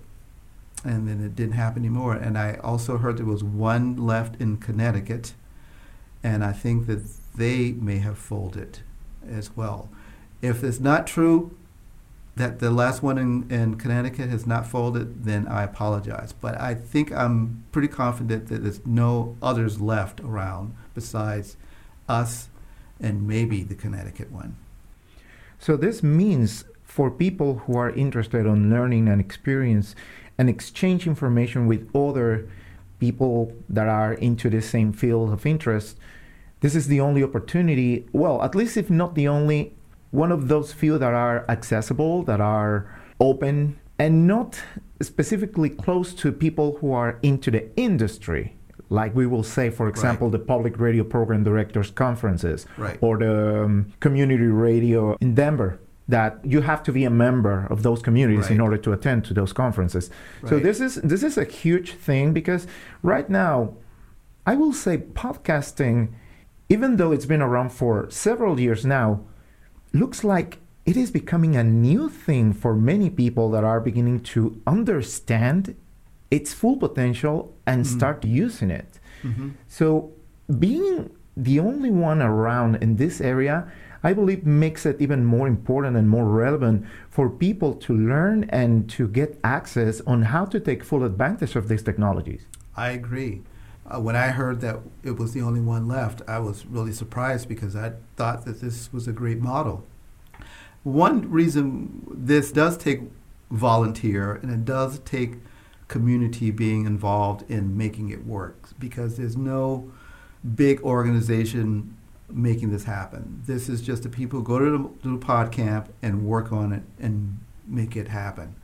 And 0.82 1.06
then 1.06 1.25
it 1.25 1.37
didn't 1.37 1.52
happen 1.52 1.82
anymore. 1.82 2.14
And 2.14 2.37
I 2.37 2.54
also 2.64 2.99
heard 2.99 3.16
there 3.16 3.25
was 3.25 3.44
one 3.44 3.97
left 3.97 4.40
in 4.40 4.56
Connecticut. 4.56 5.35
And 6.20 6.44
I 6.44 6.50
think 6.50 6.88
that 6.88 7.04
they 7.37 7.70
may 7.70 7.99
have 7.99 8.18
folded 8.18 8.80
as 9.30 9.56
well. 9.56 9.88
If 10.42 10.64
it's 10.64 10.80
not 10.80 11.06
true 11.06 11.56
that 12.35 12.58
the 12.58 12.73
last 12.73 13.04
one 13.04 13.16
in, 13.16 13.49
in 13.49 13.76
Connecticut 13.76 14.30
has 14.30 14.49
not 14.49 14.66
folded, 14.66 15.26
then 15.26 15.47
I 15.47 15.62
apologize. 15.62 16.32
But 16.32 16.61
I 16.61 16.75
think 16.75 17.12
I'm 17.12 17.62
pretty 17.70 17.87
confident 17.87 18.49
that 18.49 18.64
there's 18.64 18.85
no 18.85 19.37
others 19.40 19.80
left 19.80 20.18
around 20.23 20.75
besides 20.92 21.56
us 22.08 22.49
and 22.99 23.28
maybe 23.28 23.62
the 23.62 23.76
Connecticut 23.76 24.32
one. 24.32 24.56
So 25.59 25.77
this 25.77 26.03
means 26.03 26.65
for 26.83 27.11
people 27.11 27.59
who 27.59 27.77
are 27.77 27.91
interested 27.91 28.47
in 28.47 28.71
learning 28.71 29.09
and 29.09 29.21
experience 29.21 29.95
and 30.38 30.49
exchange 30.49 31.07
information 31.07 31.67
with 31.67 31.95
other 31.95 32.49
people 32.99 33.53
that 33.69 33.88
are 33.88 34.15
into 34.15 34.49
the 34.50 34.62
same 34.62 34.93
field 34.93 35.33
of 35.33 35.45
interest, 35.47 35.99
this 36.61 36.75
is 36.75 36.88
the 36.88 37.00
only 37.00 37.23
opportunity, 37.23 38.09
well, 38.12 38.43
at 38.43 38.55
least 38.55 38.77
if 38.77 38.91
not 38.91 39.15
the 39.15 39.29
only, 39.29 39.77
one 40.11 40.33
of 40.33 40.49
those 40.49 40.73
few 40.73 40.99
that 40.99 41.15
are 41.15 41.45
accessible, 41.49 42.23
that 42.25 42.41
are 42.41 42.99
open, 43.21 43.79
and 43.99 44.27
not 44.27 44.61
specifically 45.00 45.71
close 45.71 46.15
to 46.15 46.33
people 46.33 46.79
who 46.81 46.93
are 46.93 47.19
into 47.23 47.50
the 47.50 47.69
industry. 47.77 48.58
Like 48.90 49.14
we 49.14 49.26
will 49.26 49.42
say, 49.42 49.71
for 49.71 49.88
example, 49.88 50.28
right. 50.28 50.38
the 50.38 50.45
public 50.45 50.78
radio 50.78 51.04
program 51.04 51.45
directors 51.45 51.90
conferences 51.90 52.66
right. 52.76 52.99
or 53.00 53.18
the 53.18 53.64
um, 53.64 53.92
community 54.00 54.47
radio 54.47 55.16
in 55.21 55.35
Denver 55.35 55.78
that 56.09 56.38
you 56.42 56.62
have 56.62 56.83
to 56.83 56.92
be 56.92 57.04
a 57.04 57.11
member 57.11 57.66
of 57.68 57.83
those 57.83 58.00
communities 58.00 58.45
right. 58.45 58.52
in 58.52 58.61
order 58.61 58.78
to 58.78 58.92
attend 58.92 59.26
to 59.26 59.35
those 59.35 59.52
conferences. 59.52 60.11
So 60.47 60.59
this 60.59 60.80
is 60.80 60.95
this 60.97 61.23
is 61.23 61.37
a 61.37 61.45
huge 61.45 61.92
thing 61.92 62.33
because 62.33 62.66
right 63.02 63.28
now 63.28 63.75
I 64.47 64.54
will 64.54 64.73
say 64.73 64.97
podcasting 64.97 66.09
even 66.68 66.97
though 66.97 67.12
it's 67.12 67.26
been 67.26 67.42
around 67.42 67.71
for 67.71 68.11
several 68.11 68.61
years 68.61 68.85
now, 68.85 69.21
looks 69.92 70.23
like 70.23 70.59
it 70.85 70.97
is 70.97 71.11
becoming 71.11 71.57
a 71.57 71.64
new 71.64 72.09
thing 72.09 72.52
for 72.52 72.75
many 72.75 73.11
people 73.11 73.50
that 73.50 73.64
are 73.64 73.80
beginning 73.80 74.21
to 74.21 74.61
understand 74.66 75.75
its 76.30 76.52
full 76.52 76.76
potential 76.76 77.54
and 77.66 77.85
mm-hmm. 77.85 77.99
start 77.99 78.25
using 78.25 78.70
it. 78.70 78.99
Mm-hmm. 79.23 79.50
So, 79.66 80.12
being 80.58 81.11
the 81.37 81.61
only 81.61 81.90
one 81.90 82.23
around 82.23 82.76
in 82.76 82.97
this 82.97 83.20
area, 83.20 83.70
I 84.02 84.12
believe 84.12 84.47
makes 84.47 84.87
it 84.87 85.00
even 85.00 85.25
more 85.25 85.47
important 85.47 85.97
and 85.97 86.08
more 86.08 86.25
relevant 86.25 86.87
for 87.11 87.28
people 87.28 87.75
to 87.75 87.92
learn 87.92 88.44
and 88.50 88.88
to 88.90 89.08
get 89.08 89.38
access 89.42 90.00
on 90.02 90.23
how 90.23 90.44
to 90.47 90.61
take 90.61 90.85
full 90.85 91.04
advantage 91.04 91.56
of 91.56 91.68
these 91.68 91.82
technologies. 91.82 92.47
I 92.76 92.90
agree 92.90 93.42
uh, 93.88 94.00
when 94.00 94.16
I 94.16 94.28
heard 94.28 94.61
that 94.61 94.80
it 95.02 95.18
was 95.18 95.32
the 95.32 95.40
only 95.40 95.61
one 95.61 95.88
left, 95.88 96.23
I 96.28 96.38
was 96.38 96.66
really 96.66 96.92
surprised 96.92 97.49
because 97.49 97.75
I 97.75 97.92
thought 98.16 98.44
that 98.44 98.61
this 98.61 98.92
was 98.92 99.08
a 99.08 99.12
great 99.12 99.40
model. 99.40 99.85
One 100.82 101.30
reason 101.30 102.06
this 102.11 102.52
does 102.52 102.76
take 102.76 103.00
volunteer 103.50 104.35
and 104.35 104.50
it 104.50 104.64
does 104.64 104.99
take 105.00 105.37
community 105.88 106.50
being 106.50 106.87
involved 106.87 107.50
in 107.50 107.76
making 107.76 108.11
it 108.11 108.25
work 108.26 108.68
because 108.78 109.16
there's 109.16 109.37
no 109.37 109.90
big 110.54 110.80
organization 110.83 111.97
making 112.30 112.71
this 112.71 112.85
happen. 112.85 113.42
This 113.47 113.68
is 113.68 113.80
just 113.80 114.02
the 114.02 114.09
people 114.09 114.40
who 114.40 114.45
go 114.45 114.59
to 114.59 114.71
the, 114.71 115.02
to 115.02 115.18
the 115.18 115.25
pod 115.25 115.50
camp 115.50 115.92
and 116.02 116.26
work 116.26 116.52
on 116.52 116.73
it 116.73 116.83
and 116.99 117.38
make 117.66 117.97
it 117.97 118.09
happen. 118.09 118.54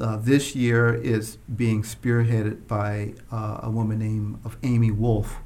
Uh, 0.00 0.16
this 0.16 0.56
year 0.56 0.92
is 0.92 1.36
being 1.54 1.82
spearheaded 1.82 2.66
by 2.66 3.14
uh, 3.30 3.60
a 3.62 3.70
woman 3.70 4.00
named 4.00 4.40
of 4.44 4.56
Amy 4.64 4.90
Wolf, 4.90 5.36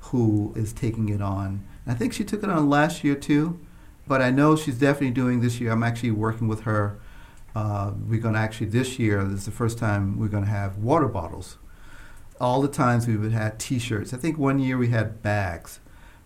who 0.00 0.52
is 0.54 0.72
taking 0.72 1.08
it 1.08 1.22
on. 1.22 1.66
I 1.86 1.94
think 1.94 2.12
she 2.12 2.24
took 2.24 2.42
it 2.42 2.50
on 2.50 2.68
last 2.68 3.02
year 3.02 3.14
too, 3.14 3.58
but 4.06 4.20
I 4.20 4.30
know 4.30 4.56
she's 4.56 4.78
definitely 4.78 5.12
doing 5.12 5.40
this 5.40 5.58
year. 5.60 5.72
I'm 5.72 5.82
actually 5.82 6.10
working 6.10 6.46
with 6.46 6.60
her. 6.60 6.98
Uh, 7.54 7.92
we're 8.06 8.20
going 8.20 8.34
to 8.34 8.40
actually 8.40 8.66
this 8.66 8.98
year. 8.98 9.24
This 9.24 9.40
is 9.40 9.44
the 9.46 9.50
first 9.50 9.78
time 9.78 10.18
we're 10.18 10.28
going 10.28 10.44
to 10.44 10.50
have 10.50 10.78
water 10.78 11.08
bottles. 11.08 11.58
All 12.40 12.62
the 12.62 12.68
times 12.68 13.06
we've 13.06 13.32
had 13.32 13.58
T-shirts. 13.58 14.14
I 14.14 14.16
think 14.16 14.38
one 14.38 14.58
year 14.58 14.78
we 14.78 14.88
had 14.88 15.22
bags, 15.22 15.80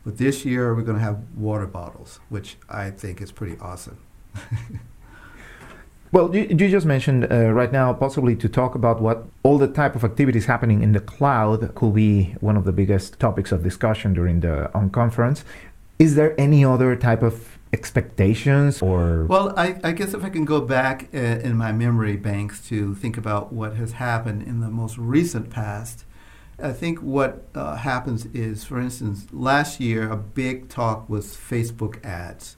but 0.05 0.19
this 0.19 0.45
year 0.45 0.75
we're 0.75 0.83
going 0.83 0.99
to 0.99 1.05
have 1.05 1.23
water 1.35 1.67
bottles, 1.67 2.21
which 2.29 2.57
I 2.69 2.91
think 2.91 3.23
is 3.23 3.33
pretty 3.33 3.57
awesome. 3.61 3.99
Well, 6.13 6.37
you, 6.37 6.43
you 6.43 6.69
just 6.69 6.85
mentioned 6.85 7.33
uh, 7.33 7.53
right 7.53 7.73
now 7.73 7.95
possibly 7.95 8.37
to 8.37 8.47
talk 8.47 8.75
about 8.75 9.01
what 9.01 9.25
all 9.43 9.57
the 9.57 9.67
type 9.67 9.97
of 9.97 10.05
activities 10.05 10.45
happening 10.45 10.83
in 10.83 10.93
the 10.93 11.01
cloud 11.01 11.75
could 11.75 11.95
be 11.95 12.35
one 12.41 12.59
of 12.59 12.65
the 12.65 12.73
biggest 12.73 13.19
topics 13.19 13.51
of 13.51 13.63
discussion 13.63 14.13
during 14.13 14.41
the 14.41 14.71
unconference. 14.75 15.43
Is 15.99 16.15
there 16.15 16.39
any 16.39 16.67
other 16.67 16.97
type 16.97 17.23
of 17.23 17.52
expectations 17.73 18.83
or? 18.83 19.25
Well, 19.25 19.55
I, 19.57 19.79
I 19.83 19.93
guess 19.93 20.15
if 20.15 20.25
I 20.25 20.29
can 20.29 20.45
go 20.45 20.61
back 20.61 21.09
uh, 21.15 21.19
in 21.19 21.57
my 21.57 21.73
memory 21.73 22.17
banks 22.17 22.67
to 22.69 22.95
think 22.95 23.17
about 23.17 23.53
what 23.53 23.77
has 23.77 23.93
happened 23.93 24.43
in 24.43 24.61
the 24.61 24.71
most 24.71 24.99
recent 24.99 25.51
past. 25.51 26.05
I 26.63 26.73
think 26.73 27.01
what 27.01 27.49
uh, 27.55 27.77
happens 27.77 28.27
is, 28.27 28.65
for 28.65 28.79
instance, 28.79 29.27
last 29.33 29.81
year 29.81 30.11
a 30.11 30.17
big 30.17 30.69
talk 30.69 31.09
was 31.09 31.35
Facebook 31.35 32.05
ads 32.05 32.57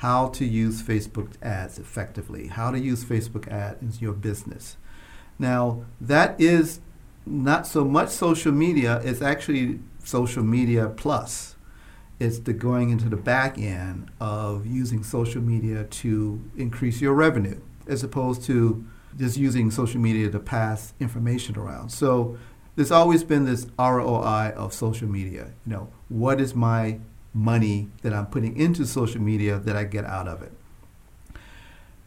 how 0.00 0.28
to 0.28 0.46
use 0.46 0.82
Facebook 0.82 1.30
ads 1.42 1.78
effectively, 1.78 2.46
how 2.46 2.70
to 2.70 2.80
use 2.80 3.04
Facebook 3.04 3.46
ads 3.48 3.82
in 3.82 3.92
your 4.00 4.14
business. 4.14 4.78
Now, 5.38 5.84
that 6.00 6.40
is 6.40 6.80
not 7.26 7.66
so 7.66 7.84
much 7.84 8.08
social 8.08 8.50
media, 8.50 9.02
it's 9.04 9.20
actually 9.20 9.80
social 10.02 10.42
media 10.42 10.88
plus. 10.88 11.54
It's 12.20 12.38
the 12.38 12.52
going 12.52 12.90
into 12.90 13.08
the 13.08 13.16
back 13.16 13.58
end 13.58 14.10
of 14.20 14.66
using 14.66 15.02
social 15.02 15.40
media 15.40 15.84
to 15.84 16.42
increase 16.56 17.00
your 17.00 17.14
revenue 17.14 17.60
as 17.86 18.04
opposed 18.04 18.42
to 18.44 18.84
just 19.18 19.38
using 19.38 19.70
social 19.70 20.00
media 20.00 20.30
to 20.30 20.38
pass 20.38 20.92
information 21.00 21.56
around. 21.56 21.88
So 21.88 22.38
there's 22.76 22.90
always 22.92 23.24
been 23.24 23.46
this 23.46 23.66
ROI 23.78 24.52
of 24.54 24.74
social 24.74 25.08
media. 25.08 25.52
You 25.66 25.72
know, 25.72 25.88
what 26.10 26.40
is 26.40 26.54
my 26.54 27.00
money 27.32 27.88
that 28.02 28.12
I'm 28.12 28.26
putting 28.26 28.56
into 28.56 28.84
social 28.84 29.20
media 29.20 29.58
that 29.58 29.74
I 29.74 29.84
get 29.84 30.04
out 30.04 30.28
of 30.28 30.42
it? 30.42 30.52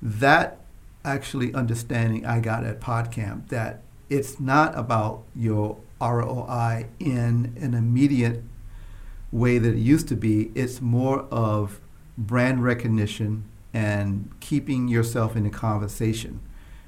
That 0.01 0.59
actually 1.03 1.53
understanding 1.53 2.25
I 2.25 2.39
got 2.39 2.63
at 2.63 2.79
PodCamp 2.79 3.49
that 3.49 3.81
it's 4.09 4.39
not 4.39 4.77
about 4.77 5.23
your 5.35 5.79
ROI 5.99 6.87
in 6.99 7.57
an 7.59 7.73
immediate 7.73 8.43
way 9.33 9.57
that 9.57 9.73
it 9.73 9.79
used 9.79 10.07
to 10.07 10.15
be. 10.15 10.51
It's 10.53 10.79
more 10.79 11.21
of 11.31 11.81
brand 12.17 12.63
recognition 12.63 13.45
and 13.73 14.29
keeping 14.39 14.87
yourself 14.87 15.35
in 15.35 15.43
the 15.43 15.49
conversation 15.49 16.39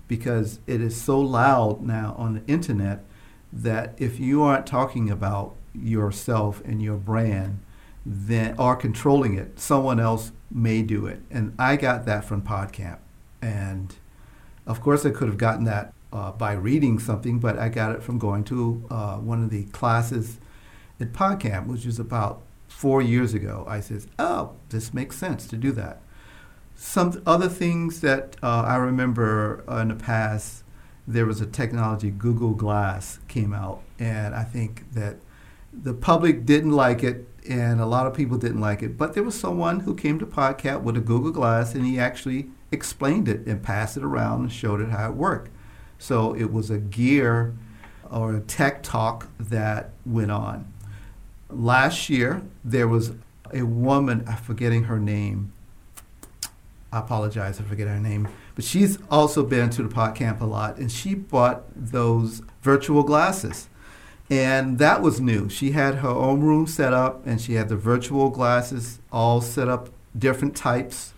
because 0.08 0.60
it 0.68 0.80
is 0.80 1.00
so 1.00 1.20
loud 1.20 1.82
now 1.82 2.14
on 2.18 2.36
the 2.36 2.46
internet 2.46 3.04
that 3.52 3.96
if 3.98 4.20
you 4.20 4.44
aren't 4.44 4.68
talking 4.68 5.10
about 5.10 5.56
yourself 5.74 6.62
and 6.64 6.82
your 6.82 6.98
brand 6.98 7.60
then 8.06 8.54
or 8.60 8.76
controlling 8.76 9.34
it 9.36 9.60
someone 9.60 10.00
else 10.00 10.32
may 10.52 10.84
do 10.84 11.08
it 11.08 11.20
and 11.32 11.54
i 11.58 11.76
got 11.76 12.06
that 12.06 12.24
from 12.24 12.42
podcamp 12.42 13.00
and 13.42 13.96
of 14.68 14.80
course 14.80 15.06
i 15.06 15.10
could 15.10 15.28
have 15.28 15.38
gotten 15.38 15.64
that 15.64 15.92
uh, 16.14 16.32
by 16.32 16.54
reading 16.54 17.00
something 17.00 17.40
but 17.40 17.58
i 17.58 17.68
got 17.68 17.92
it 17.92 18.04
from 18.04 18.20
going 18.20 18.44
to 18.44 18.86
uh, 18.92 19.18
one 19.18 19.44
of 19.44 19.50
the 19.50 19.64
classes 19.66 20.38
at 21.00 21.14
podcamp 21.14 21.68
which 21.68 21.86
is 21.86 22.00
about 22.00 22.42
four 22.68 23.02
years 23.02 23.34
ago 23.34 23.66
i 23.68 23.80
said 23.80 24.06
oh 24.20 24.52
this 24.70 24.94
makes 24.94 25.18
sense 25.18 25.48
to 25.48 25.56
do 25.56 25.72
that 25.72 26.02
some 26.76 27.22
other 27.26 27.48
things 27.48 28.02
that 28.02 28.36
uh, 28.44 28.64
I 28.64 28.76
remember 28.76 29.64
uh, 29.68 29.78
in 29.78 29.88
the 29.88 29.96
past, 29.96 30.64
there 31.08 31.26
was 31.26 31.40
a 31.40 31.46
technology, 31.46 32.12
Google 32.12 32.54
Glass 32.54 33.20
came 33.28 33.54
out, 33.54 33.82
and 33.98 34.36
I 34.36 34.44
think 34.44 34.92
that 34.94 35.18
the 35.72 35.94
public 35.94 36.46
didn't 36.46 36.72
like 36.72 37.04
it, 37.04 37.28
and 37.48 37.80
a 37.80 37.86
lot 37.86 38.08
of 38.08 38.14
people 38.14 38.38
didn't 38.38 38.62
like 38.62 38.82
it. 38.82 38.98
But 38.98 39.14
there 39.14 39.24
was 39.24 39.40
someone 39.40 39.82
who 39.82 39.96
came 39.96 40.20
to 40.20 40.26
PodCamp 40.26 40.82
with 40.82 40.98
a 40.98 41.02
Google 41.02 41.32
Glass, 41.32 41.76
and 41.76 41.86
he 41.86 42.00
actually 42.00 42.48
explained 42.72 43.30
it 43.30 43.46
and 43.46 43.64
passed 43.64 43.96
it 43.96 44.04
around 44.04 44.42
and 44.42 44.52
showed 44.52 44.82
it 44.82 44.90
how 44.90 45.10
it 45.10 45.16
worked. 45.16 45.52
So 45.98 46.34
it 46.34 46.52
was 46.52 46.70
a 46.70 46.78
gear 46.78 47.54
or 48.12 48.36
a 48.36 48.42
tech 48.42 48.84
talk 48.84 49.30
that 49.40 49.92
went 50.06 50.32
on. 50.32 50.72
Last 51.50 52.10
year, 52.10 52.42
there 52.64 52.88
was 52.88 53.14
a 53.54 53.64
woman, 53.64 54.24
I'm 54.28 54.38
forgetting 54.38 54.86
her 54.86 55.00
name, 55.00 55.54
I 56.92 57.00
apologize, 57.00 57.60
I 57.60 57.64
forget 57.64 57.88
her 57.88 58.00
name, 58.00 58.28
but 58.56 58.64
she's 58.64 58.98
also 59.12 59.44
been 59.44 59.70
to 59.72 59.84
the 59.84 59.90
pod 59.90 60.16
camp 60.16 60.42
a 60.42 60.46
lot, 60.46 60.78
and 60.78 60.92
she 60.92 61.14
bought 61.14 61.64
those 61.76 62.42
virtual 62.62 63.04
glasses. 63.04 63.70
And 64.30 64.80
that 64.80 65.02
was 65.02 65.22
new. 65.22 65.50
She 65.50 65.72
had 65.72 65.96
her 65.96 66.10
own 66.10 66.42
room 66.42 66.66
set 66.66 66.94
up, 66.94 67.28
and 67.28 67.40
she 67.40 67.54
had 67.54 67.70
the 67.70 67.76
virtual 67.76 68.30
glasses 68.30 69.00
all 69.12 69.40
set 69.42 69.68
up, 69.68 69.90
different 70.18 70.56
types 70.56 71.14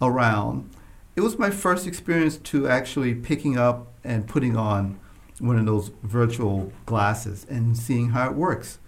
around. 0.00 0.70
It 1.14 1.20
was 1.20 1.38
my 1.38 1.50
first 1.50 1.86
experience 1.86 2.38
to 2.38 2.66
actually 2.66 3.14
picking 3.14 3.58
up 3.58 3.92
and 4.02 4.26
putting 4.26 4.56
on 4.56 4.98
one 5.38 5.58
of 5.58 5.66
those 5.66 5.90
virtual 6.02 6.72
glasses 6.86 7.46
and 7.48 7.76
seeing 7.76 8.10
how 8.10 8.30
it 8.30 8.34
works. 8.34 8.78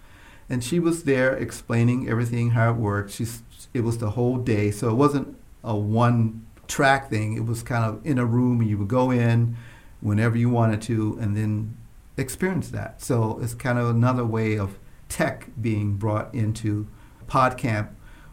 And 0.49 0.63
she 0.63 0.79
was 0.79 1.03
there 1.03 1.35
explaining 1.35 2.07
everything 2.07 2.51
how 2.51 2.71
it 2.71 2.77
works. 2.77 3.15
She's, 3.15 3.41
it 3.73 3.81
was 3.81 3.97
the 3.97 4.11
whole 4.11 4.37
day, 4.37 4.71
so 4.71 4.89
it 4.89 4.95
wasn't 4.95 5.37
a 5.63 5.75
one 5.75 6.45
track 6.67 7.09
thing. 7.09 7.33
It 7.33 7.45
was 7.45 7.63
kind 7.63 7.83
of 7.83 8.05
in 8.05 8.17
a 8.17 8.25
room 8.25 8.61
and 8.61 8.69
you 8.69 8.77
would 8.77 8.87
go 8.87 9.11
in 9.11 9.57
whenever 10.01 10.37
you 10.37 10.49
wanted 10.49 10.81
to 10.83 11.17
and 11.19 11.35
then 11.35 11.77
experience 12.17 12.69
that. 12.69 13.01
So 13.01 13.39
it's 13.41 13.53
kind 13.53 13.79
of 13.79 13.89
another 13.89 14.25
way 14.25 14.57
of 14.57 14.77
tech 15.09 15.49
being 15.59 15.95
brought 15.95 16.33
into 16.33 16.87
PodCamp 17.27 17.89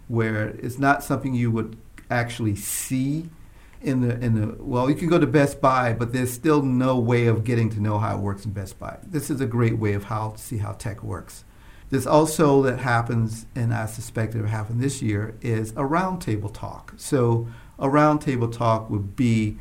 where 0.09 0.49
it's 0.49 0.79
not 0.79 1.03
something 1.03 1.35
you 1.35 1.51
would 1.51 1.77
actually 2.11 2.57
see 2.57 3.31
in 3.81 4.01
the 4.01 4.19
in 4.21 4.41
the 4.41 4.63
well 4.63 4.89
you 4.89 4.95
can 4.95 5.09
go 5.09 5.19
to 5.19 5.27
Best 5.27 5.61
Buy 5.61 5.93
but 5.93 6.13
there's 6.13 6.33
still 6.33 6.63
no 6.63 6.99
way 6.99 7.27
of 7.27 7.43
getting 7.43 7.69
to 7.71 7.81
know 7.81 7.99
how 7.99 8.17
it 8.17 8.21
works 8.21 8.45
in 8.45 8.53
Best 8.53 8.79
Buy. 8.79 8.99
This 9.03 9.31
is 9.31 9.41
a 9.41 9.47
great 9.47 9.79
way 9.79 9.95
of 9.95 10.05
how 10.05 10.31
to 10.31 10.39
see 10.39 10.59
how 10.59 10.73
tech 10.73 11.03
works. 11.03 11.45
There's 11.93 12.07
also 12.07 12.63
that 12.63 12.79
happens, 12.79 13.45
and 13.55 13.75
I 13.75 13.85
suspect 13.85 14.35
it 14.35 14.41
will 14.41 14.49
happen 14.49 14.81
this 14.81 15.03
year, 15.03 15.35
is 15.43 15.73
a 15.73 15.83
roundtable 15.83 16.51
talk. 16.51 16.95
So 16.97 17.49
a 17.79 17.87
roundtable 17.87 18.51
talk 18.51 18.89
would 18.89 19.15
be 19.15 19.59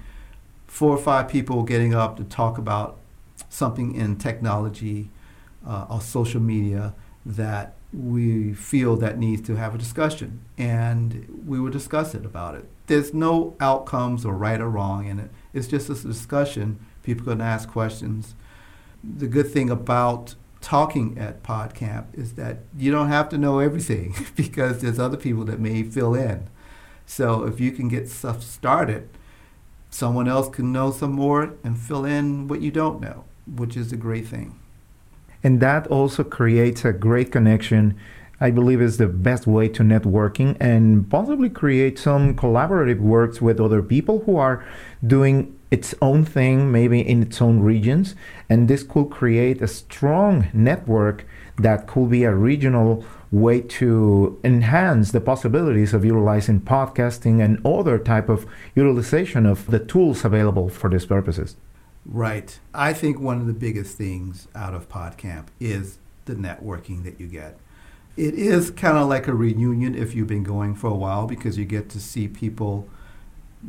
four 0.65 0.95
or 0.95 0.97
five 0.97 1.27
people 1.27 1.63
getting 1.63 1.93
up 1.93 2.15
to 2.15 2.23
talk 2.23 2.57
about 2.57 2.97
something 3.49 3.93
in 3.93 4.15
technology 4.15 5.09
uh, 5.67 5.87
or 5.89 5.99
social 5.99 6.39
media 6.39 6.93
that 7.25 7.73
we 7.91 8.53
feel 8.53 8.95
that 8.95 9.17
needs 9.17 9.45
to 9.47 9.57
have 9.57 9.75
a 9.75 9.77
discussion, 9.77 10.39
and 10.57 11.43
we 11.45 11.59
will 11.59 11.69
discuss 11.69 12.15
it 12.15 12.25
about 12.25 12.55
it. 12.55 12.63
There's 12.87 13.13
no 13.13 13.57
outcomes 13.59 14.23
or 14.23 14.35
right 14.35 14.61
or 14.61 14.69
wrong 14.69 15.05
in 15.05 15.19
it. 15.19 15.31
It's 15.53 15.67
just 15.67 15.89
a 15.89 15.95
discussion. 15.95 16.79
People 17.03 17.25
can 17.25 17.41
ask 17.41 17.67
questions. 17.67 18.35
The 19.03 19.27
good 19.27 19.51
thing 19.51 19.69
about 19.69 20.35
talking 20.61 21.17
at 21.17 21.43
PodCamp 21.43 22.17
is 22.17 22.35
that 22.35 22.59
you 22.77 22.91
don't 22.91 23.09
have 23.09 23.27
to 23.29 23.37
know 23.37 23.59
everything 23.59 24.15
because 24.35 24.81
there's 24.81 24.99
other 24.99 25.17
people 25.17 25.43
that 25.45 25.59
may 25.59 25.83
fill 25.83 26.13
in. 26.13 26.47
So 27.05 27.43
if 27.43 27.59
you 27.59 27.71
can 27.71 27.89
get 27.89 28.09
stuff 28.09 28.41
started, 28.41 29.09
someone 29.89 30.27
else 30.27 30.49
can 30.49 30.71
know 30.71 30.91
some 30.91 31.11
more 31.11 31.55
and 31.63 31.77
fill 31.77 32.05
in 32.05 32.47
what 32.47 32.61
you 32.61 32.71
don't 32.71 33.01
know, 33.01 33.25
which 33.45 33.75
is 33.75 33.91
a 33.91 33.97
great 33.97 34.27
thing. 34.27 34.57
And 35.43 35.59
that 35.59 35.87
also 35.87 36.23
creates 36.23 36.85
a 36.85 36.93
great 36.93 37.31
connection. 37.31 37.97
I 38.39 38.51
believe 38.51 38.81
is 38.81 38.97
the 38.97 39.07
best 39.07 39.45
way 39.45 39.67
to 39.69 39.83
networking 39.83 40.57
and 40.59 41.09
possibly 41.09 41.49
create 41.49 41.99
some 41.99 42.35
collaborative 42.35 42.99
works 42.99 43.41
with 43.41 43.59
other 43.59 43.83
people 43.83 44.23
who 44.25 44.37
are 44.37 44.65
doing 45.05 45.57
its 45.71 45.95
own 46.01 46.25
thing, 46.25 46.71
maybe 46.71 46.99
in 46.99 47.23
its 47.23 47.41
own 47.41 47.61
regions, 47.61 48.13
and 48.49 48.67
this 48.67 48.83
could 48.83 49.09
create 49.09 49.61
a 49.61 49.67
strong 49.67 50.49
network 50.53 51.25
that 51.57 51.87
could 51.87 52.11
be 52.11 52.23
a 52.23 52.35
regional 52.35 53.03
way 53.31 53.61
to 53.61 54.37
enhance 54.43 55.11
the 55.11 55.21
possibilities 55.21 55.93
of 55.93 56.03
utilizing 56.03 56.59
podcasting 56.59 57.43
and 57.43 57.65
other 57.65 57.97
type 57.97 58.27
of 58.27 58.45
utilization 58.75 59.45
of 59.45 59.65
the 59.67 59.79
tools 59.79 60.25
available 60.25 60.67
for 60.69 60.89
these 60.89 61.05
purposes. 61.05 61.55
Right. 62.05 62.59
I 62.73 62.91
think 62.93 63.19
one 63.19 63.39
of 63.39 63.47
the 63.47 63.53
biggest 63.53 63.97
things 63.97 64.49
out 64.53 64.73
of 64.73 64.89
PodCamp 64.89 65.47
is 65.59 65.99
the 66.25 66.35
networking 66.35 67.03
that 67.05 67.19
you 67.19 67.27
get. 67.27 67.57
It 68.17 68.33
is 68.33 68.71
kind 68.71 68.97
of 68.97 69.07
like 69.07 69.27
a 69.27 69.33
reunion 69.33 69.95
if 69.95 70.13
you've 70.13 70.27
been 70.27 70.43
going 70.43 70.75
for 70.75 70.87
a 70.87 70.95
while 70.95 71.27
because 71.27 71.57
you 71.57 71.63
get 71.63 71.89
to 71.91 71.99
see 71.99 72.27
people 72.27 72.89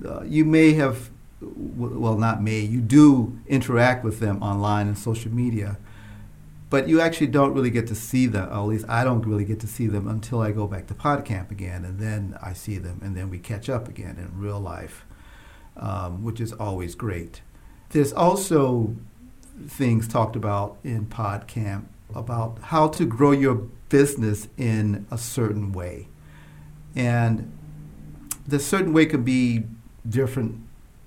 uh, 0.05 0.23
you 0.23 0.45
may 0.45 0.73
have 0.73 1.11
well, 1.43 2.17
not 2.17 2.43
me, 2.43 2.61
you 2.61 2.81
do 2.81 3.39
interact 3.47 4.05
with 4.05 4.21
them 4.21 4.43
online 4.43 4.87
and 4.87 4.97
social 4.97 5.33
media, 5.33 5.79
but 6.71 6.89
you 6.89 7.01
actually 7.01 7.27
don't 7.27 7.53
really 7.53 7.71
get 7.71 7.87
to 7.89 7.95
see 7.95 8.27
them, 8.27 8.51
at 8.51 8.61
least 8.61 8.87
I 8.89 9.05
don't 9.05 9.27
really 9.27 9.45
get 9.45 9.61
to 9.61 9.67
see 9.67 9.87
them 9.87 10.09
until 10.09 10.41
I 10.41 10.53
go 10.53 10.67
back 10.67 10.87
to 10.89 10.95
PodCamp 10.95 11.51
again, 11.51 11.85
and 11.85 11.99
then 11.99 12.37
I 12.43 12.53
see 12.53 12.79
them, 12.79 13.01
and 13.03 13.17
then 13.17 13.29
we 13.31 13.39
catch 13.39 13.69
up 13.69 13.89
again 13.89 14.17
in 14.19 14.39
real 14.41 14.61
life, 14.61 15.05
um, 15.77 16.23
which 16.25 16.41
is 16.41 16.53
always 16.53 16.95
great. 16.95 17.43
There's 17.91 18.13
also 18.13 18.97
things 19.67 20.09
talked 20.09 20.37
about 20.37 20.79
in 20.83 21.07
PodCamp 21.07 21.85
about 22.15 22.59
how 22.63 22.89
to 22.89 23.05
grow 23.05 23.33
your 23.33 23.55
business 23.89 24.49
in 24.57 25.07
a 25.11 25.19
certain 25.19 25.73
way. 25.73 26.09
And 26.95 27.53
the 28.47 28.59
certain 28.59 28.93
way 28.93 29.07
could 29.07 29.25
be 29.25 29.65
different 30.09 30.61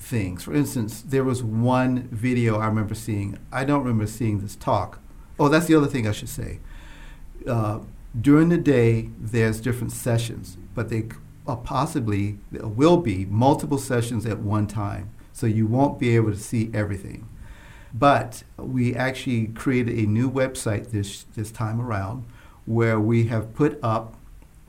things. 0.05 0.43
For 0.43 0.53
instance, 0.53 1.01
there 1.01 1.23
was 1.23 1.43
one 1.43 2.07
video 2.11 2.59
I 2.59 2.67
remember 2.67 2.93
seeing. 2.93 3.39
I 3.51 3.65
don't 3.65 3.81
remember 3.81 4.05
seeing 4.05 4.39
this 4.39 4.55
talk. 4.55 4.99
Oh, 5.39 5.49
that's 5.49 5.65
the 5.65 5.75
other 5.75 5.87
thing 5.87 6.07
I 6.07 6.11
should 6.11 6.29
say. 6.29 6.59
Uh, 7.47 7.79
during 8.19 8.49
the 8.49 8.57
day, 8.57 9.09
there's 9.19 9.59
different 9.59 9.91
sessions, 9.91 10.57
but 10.75 10.89
they 10.89 11.09
uh, 11.47 11.55
possibly 11.55 12.37
there 12.51 12.67
will 12.67 12.97
be 12.97 13.25
multiple 13.25 13.77
sessions 13.77 14.25
at 14.25 14.39
one 14.39 14.67
time, 14.67 15.09
so 15.33 15.47
you 15.47 15.65
won't 15.67 15.99
be 15.99 16.15
able 16.15 16.31
to 16.31 16.37
see 16.37 16.69
everything. 16.73 17.27
But 17.93 18.43
we 18.57 18.95
actually 18.95 19.47
created 19.47 19.97
a 19.97 20.05
new 20.05 20.29
website 20.29 20.91
this 20.91 21.23
this 21.35 21.51
time 21.51 21.81
around, 21.81 22.25
where 22.65 22.99
we 22.99 23.25
have 23.25 23.53
put 23.55 23.79
up 23.83 24.15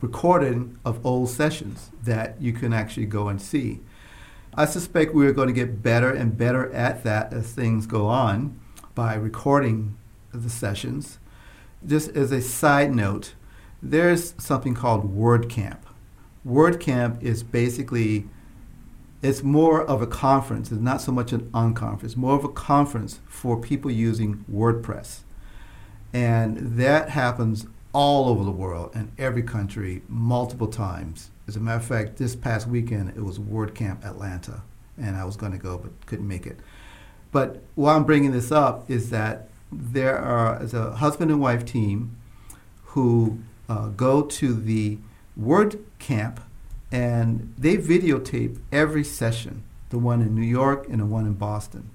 recording 0.00 0.78
of 0.84 1.04
old 1.04 1.28
sessions 1.28 1.90
that 2.02 2.40
you 2.40 2.52
can 2.52 2.72
actually 2.72 3.06
go 3.06 3.28
and 3.28 3.40
see. 3.40 3.80
I 4.58 4.64
suspect 4.64 5.14
we're 5.14 5.32
going 5.32 5.48
to 5.48 5.54
get 5.54 5.82
better 5.82 6.10
and 6.10 6.36
better 6.36 6.72
at 6.72 7.04
that 7.04 7.32
as 7.34 7.52
things 7.52 7.86
go 7.86 8.06
on 8.06 8.58
by 8.94 9.14
recording 9.14 9.98
the 10.32 10.48
sessions. 10.48 11.18
Just 11.86 12.08
as 12.16 12.32
a 12.32 12.40
side 12.40 12.94
note, 12.94 13.34
there's 13.82 14.34
something 14.38 14.72
called 14.74 15.14
WordCamp. 15.14 15.80
WordCamp 16.46 17.22
is 17.22 17.42
basically 17.42 18.26
it's 19.20 19.42
more 19.42 19.82
of 19.82 20.00
a 20.00 20.06
conference. 20.06 20.72
It's 20.72 20.80
not 20.80 21.02
so 21.02 21.12
much 21.12 21.32
an 21.32 21.50
unconference, 21.50 22.16
more 22.16 22.36
of 22.36 22.44
a 22.44 22.48
conference 22.48 23.20
for 23.26 23.60
people 23.60 23.90
using 23.90 24.44
WordPress. 24.50 25.20
And 26.14 26.78
that 26.78 27.10
happens 27.10 27.66
all 27.92 28.28
over 28.28 28.42
the 28.42 28.50
world 28.50 28.94
in 28.94 29.12
every 29.18 29.42
country 29.42 30.02
multiple 30.08 30.68
times. 30.68 31.30
As 31.48 31.56
a 31.56 31.60
matter 31.60 31.78
of 31.78 31.84
fact, 31.84 32.16
this 32.16 32.34
past 32.34 32.66
weekend 32.66 33.10
it 33.10 33.22
was 33.22 33.38
WordCamp 33.38 34.04
Atlanta, 34.04 34.62
and 34.98 35.16
I 35.16 35.24
was 35.24 35.36
going 35.36 35.52
to 35.52 35.58
go 35.58 35.78
but 35.78 36.06
couldn't 36.06 36.26
make 36.26 36.46
it. 36.46 36.58
But 37.32 37.62
why 37.74 37.94
I'm 37.94 38.04
bringing 38.04 38.32
this 38.32 38.50
up 38.50 38.90
is 38.90 39.10
that 39.10 39.48
there 39.70 40.18
are 40.18 40.62
is 40.62 40.74
a 40.74 40.96
husband 40.96 41.30
and 41.30 41.40
wife 41.40 41.64
team 41.64 42.16
who 42.84 43.38
uh, 43.68 43.88
go 43.88 44.22
to 44.22 44.54
the 44.54 44.98
WordCamp 45.40 46.38
and 46.90 47.52
they 47.58 47.76
videotape 47.76 48.58
every 48.72 49.04
session, 49.04 49.64
the 49.90 49.98
one 49.98 50.22
in 50.22 50.34
New 50.34 50.46
York 50.46 50.88
and 50.88 51.00
the 51.00 51.06
one 51.06 51.26
in 51.26 51.34
Boston. 51.34 51.90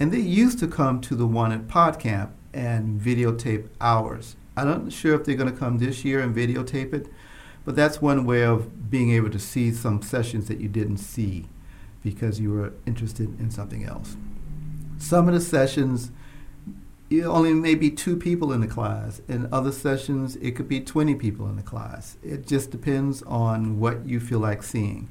And 0.00 0.12
they 0.12 0.20
used 0.20 0.58
to 0.58 0.66
come 0.66 1.00
to 1.02 1.14
the 1.14 1.26
one 1.26 1.52
at 1.52 1.68
PodCamp 1.68 2.30
and 2.52 3.00
videotape 3.00 3.68
ours. 3.80 4.36
I'm 4.56 4.66
not 4.66 4.92
sure 4.92 5.14
if 5.14 5.24
they're 5.24 5.36
going 5.36 5.52
to 5.52 5.56
come 5.56 5.78
this 5.78 6.04
year 6.04 6.20
and 6.20 6.34
videotape 6.34 6.92
it, 6.94 7.08
but 7.64 7.76
that's 7.76 8.02
one 8.02 8.24
way 8.24 8.42
of 8.42 8.90
being 8.90 9.10
able 9.10 9.30
to 9.30 9.38
see 9.38 9.72
some 9.72 10.02
sessions 10.02 10.48
that 10.48 10.60
you 10.60 10.68
didn't 10.68 10.98
see 10.98 11.46
because 12.02 12.38
you 12.38 12.50
were 12.50 12.72
interested 12.86 13.38
in 13.40 13.50
something 13.50 13.84
else. 13.84 14.16
Some 14.98 15.26
of 15.26 15.34
the 15.34 15.40
sessions, 15.40 16.10
you 17.08 17.24
only 17.24 17.54
maybe 17.54 17.90
two 17.90 18.16
people 18.16 18.52
in 18.52 18.60
the 18.60 18.66
class. 18.66 19.22
In 19.28 19.48
other 19.50 19.72
sessions, 19.72 20.36
it 20.36 20.52
could 20.52 20.68
be 20.68 20.80
20 20.80 21.14
people 21.14 21.48
in 21.48 21.56
the 21.56 21.62
class. 21.62 22.18
It 22.22 22.46
just 22.46 22.70
depends 22.70 23.22
on 23.22 23.80
what 23.80 24.06
you 24.06 24.20
feel 24.20 24.38
like 24.38 24.62
seeing. 24.62 25.08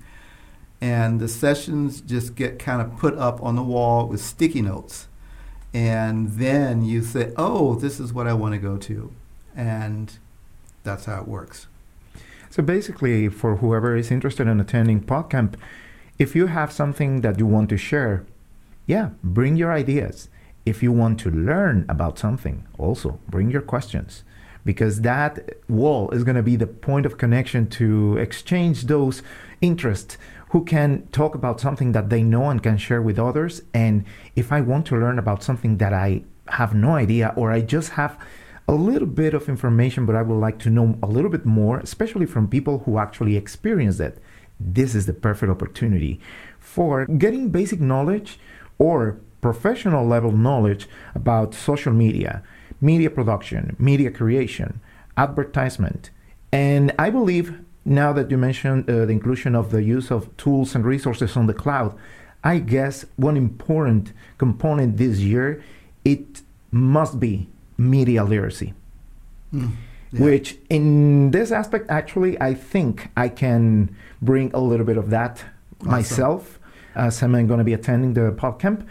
And 0.80 1.20
the 1.20 1.28
sessions 1.28 2.02
just 2.02 2.36
get 2.36 2.60
kind 2.60 2.82
of 2.82 2.98
put 2.98 3.18
up 3.18 3.42
on 3.42 3.56
the 3.56 3.64
wall 3.64 4.08
with 4.08 4.22
sticky 4.22 4.62
notes. 4.62 5.08
And 5.74 6.34
then 6.34 6.84
you 6.84 7.02
say, 7.02 7.32
oh, 7.38 7.76
this 7.76 8.00
is 8.00 8.14
what 8.14 8.28
I 8.28 8.34
want 8.34 8.54
to 8.54 8.60
go 8.60 8.78
to. 8.78 9.12
And 9.56 10.18
that's 10.84 11.06
how 11.06 11.22
it 11.22 11.28
works. 11.28 11.68
So 12.54 12.62
basically, 12.62 13.30
for 13.30 13.56
whoever 13.56 13.98
is 13.98 14.12
interested 14.12 14.46
in 14.48 14.60
attending 14.60 15.02
PodCamp, 15.02 15.56
if 16.20 16.36
you 16.36 16.46
have 16.46 16.72
something 16.72 17.22
that 17.22 17.40
you 17.40 17.48
want 17.48 17.68
to 17.70 17.78
share, 17.78 18.28
yeah, 18.86 19.10
bring 19.24 19.56
your 19.56 19.74
ideas. 19.74 20.30
If 20.64 20.84
you 20.84 20.92
want 20.92 21.20
to 21.22 21.32
learn 21.32 21.84
about 21.90 22.20
something, 22.20 22.68
also 22.78 23.20
bring 23.28 23.50
your 23.50 23.64
questions 23.64 24.24
because 24.64 25.02
that 25.02 25.58
wall 25.68 26.12
is 26.12 26.24
going 26.24 26.36
to 26.36 26.44
be 26.44 26.56
the 26.56 26.68
point 26.68 27.08
of 27.08 27.18
connection 27.18 27.66
to 27.70 28.18
exchange 28.18 28.84
those 28.84 29.24
interests 29.62 30.20
who 30.52 30.64
can 30.64 31.08
talk 31.08 31.34
about 31.34 31.60
something 31.60 31.92
that 31.94 32.12
they 32.12 32.22
know 32.22 32.52
and 32.52 32.62
can 32.62 32.78
share 32.78 33.02
with 33.02 33.20
others 33.20 33.62
and 33.74 34.06
if 34.38 34.54
i 34.54 34.62
want 34.62 34.86
to 34.86 34.96
learn 34.96 35.20
about 35.20 35.44
something 35.44 35.78
that 35.80 35.92
i 35.92 36.24
have 36.48 36.74
no 36.74 36.92
idea 36.92 37.34
or 37.36 37.52
i 37.52 37.60
just 37.60 37.90
have 37.92 38.18
a 38.68 38.74
little 38.74 39.08
bit 39.08 39.34
of 39.34 39.50
information 39.50 40.06
but 40.06 40.16
i 40.16 40.22
would 40.22 40.40
like 40.40 40.60
to 40.60 40.70
know 40.70 40.98
a 41.04 41.08
little 41.08 41.30
bit 41.30 41.46
more 41.46 41.80
especially 41.80 42.26
from 42.26 42.48
people 42.48 42.80
who 42.80 42.98
actually 42.98 43.36
experience 43.36 44.00
it 44.00 44.20
this 44.60 44.96
is 44.96 45.06
the 45.06 45.14
perfect 45.14 45.50
opportunity 45.50 46.20
for 46.60 47.06
getting 47.06 47.50
basic 47.50 47.80
knowledge 47.80 48.40
or 48.80 49.20
professional 49.42 50.08
level 50.08 50.32
knowledge 50.32 50.88
about 51.14 51.54
social 51.54 51.94
media, 51.94 52.42
media 52.82 53.10
production, 53.10 53.76
media 53.78 54.10
creation, 54.10 54.80
advertisement. 55.18 56.10
And 56.52 56.94
I 56.98 57.10
believe 57.10 57.60
now 57.86 58.14
that 58.14 58.32
you 58.32 58.38
mentioned 58.38 58.90
uh, 58.90 59.06
the 59.06 59.12
inclusion 59.12 59.54
of 59.56 59.72
the 59.72 59.84
use 59.84 60.10
of 60.10 60.36
tools 60.38 60.74
and 60.74 60.86
resources 60.86 61.36
on 61.36 61.48
the 61.48 61.54
cloud, 61.54 61.96
I 62.44 62.60
guess 62.60 63.06
one 63.18 63.38
important 63.38 64.14
component 64.38 64.98
this 64.98 65.20
year 65.20 65.64
it 66.06 66.42
must 66.72 67.20
be 67.20 67.48
media 67.78 68.24
literacy. 68.24 68.74
Mm, 69.54 69.72
yeah. 70.12 70.22
Which 70.22 70.58
in 70.70 71.32
this 71.32 71.52
aspect 71.52 71.90
actually 71.90 72.40
I 72.42 72.54
think 72.54 73.10
I 73.18 73.30
can 73.30 73.96
bring 74.22 74.52
a 74.54 74.60
little 74.60 74.86
bit 74.86 74.98
of 74.98 75.10
that 75.10 75.44
awesome. 75.82 75.92
myself 75.92 76.60
as 76.96 77.22
I'm 77.24 77.32
going 77.32 77.58
to 77.58 77.64
be 77.64 77.74
attending 77.74 78.14
the 78.14 78.32
PodCamp. 78.32 78.86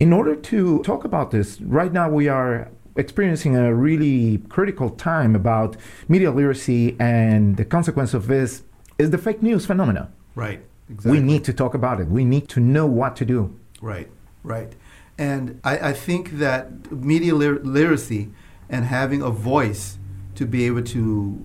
In 0.00 0.12
order 0.12 0.36
to 0.36 0.82
talk 0.82 1.04
about 1.04 1.30
this, 1.30 1.60
right 1.60 1.92
now 1.92 2.08
we 2.08 2.28
are 2.28 2.68
experiencing 2.96 3.56
a 3.56 3.74
really 3.74 4.38
critical 4.48 4.90
time 4.90 5.34
about 5.34 5.76
media 6.08 6.30
literacy 6.30 6.96
and 7.00 7.56
the 7.56 7.64
consequence 7.64 8.14
of 8.14 8.26
this 8.26 8.62
is 8.98 9.10
the 9.10 9.18
fake 9.18 9.42
news 9.42 9.66
phenomena. 9.66 10.10
Right. 10.34 10.60
Exactly. 10.90 11.20
We 11.20 11.26
need 11.26 11.44
to 11.44 11.52
talk 11.52 11.74
about 11.74 12.00
it. 12.00 12.08
We 12.08 12.24
need 12.24 12.48
to 12.50 12.60
know 12.60 12.86
what 12.86 13.16
to 13.16 13.24
do. 13.24 13.54
Right, 13.80 14.08
right. 14.42 14.72
And 15.18 15.60
I, 15.64 15.90
I 15.90 15.92
think 15.92 16.38
that 16.38 16.92
media 16.92 17.34
literacy 17.34 18.30
and 18.68 18.84
having 18.84 19.20
a 19.20 19.30
voice 19.30 19.98
to 20.36 20.46
be 20.46 20.64
able 20.66 20.82
to 20.82 21.44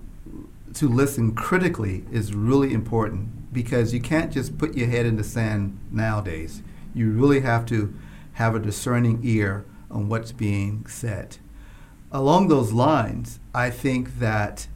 to 0.74 0.88
listen 0.88 1.32
critically 1.34 2.04
is 2.10 2.34
really 2.34 2.72
important 2.72 3.52
because 3.52 3.94
you 3.94 4.00
can't 4.00 4.32
just 4.32 4.58
put 4.58 4.76
your 4.76 4.88
head 4.88 5.06
in 5.06 5.16
the 5.16 5.22
sand 5.22 5.78
nowadays. 5.92 6.62
You 6.92 7.12
really 7.12 7.40
have 7.40 7.64
to 7.66 7.94
have 8.34 8.56
a 8.56 8.58
discerning 8.58 9.20
ear 9.22 9.64
on 9.88 10.08
what's 10.08 10.32
being 10.32 10.84
said. 10.86 11.36
Along 12.10 12.48
those 12.48 12.72
lines, 12.72 13.38
I 13.54 13.70
think 13.70 14.18
that 14.18 14.66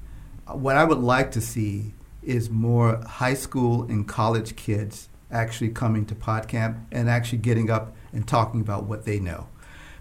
what 0.46 0.76
I 0.76 0.84
would 0.84 0.98
like 0.98 1.32
to 1.32 1.40
see 1.40 1.94
is 2.22 2.48
more 2.48 3.02
high 3.04 3.34
school 3.34 3.82
and 3.82 4.06
college 4.06 4.54
kids 4.54 5.08
actually 5.30 5.70
coming 5.70 6.06
to 6.06 6.14
PodCamp 6.14 6.84
and 6.90 7.08
actually 7.08 7.38
getting 7.38 7.70
up 7.70 7.94
and 8.12 8.26
talking 8.26 8.60
about 8.60 8.84
what 8.84 9.04
they 9.04 9.20
know. 9.20 9.48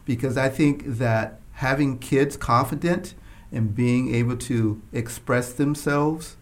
Because 0.05 0.37
I 0.37 0.49
think 0.49 0.83
that 0.85 1.39
having 1.53 1.99
kids 1.99 2.37
confident 2.37 3.13
and 3.51 3.75
being 3.75 4.13
able 4.13 4.37
to 4.37 4.81
express 4.93 5.53
themselves 5.53 6.37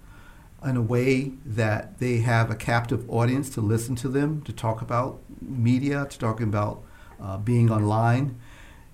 in 0.63 0.77
a 0.77 0.81
way 0.81 1.33
that 1.45 1.99
they 1.99 2.17
have 2.17 2.49
a 2.49 2.55
captive 2.55 3.07
audience 3.09 3.49
to 3.51 3.61
listen 3.61 3.95
to 3.95 4.09
them, 4.09 4.41
to 4.41 4.51
talk 4.51 4.81
about 4.81 5.19
media, 5.41 6.07
to 6.09 6.17
talk 6.17 6.41
about 6.41 6.83
uh, 7.21 7.37
being 7.37 7.71
online 7.71 8.39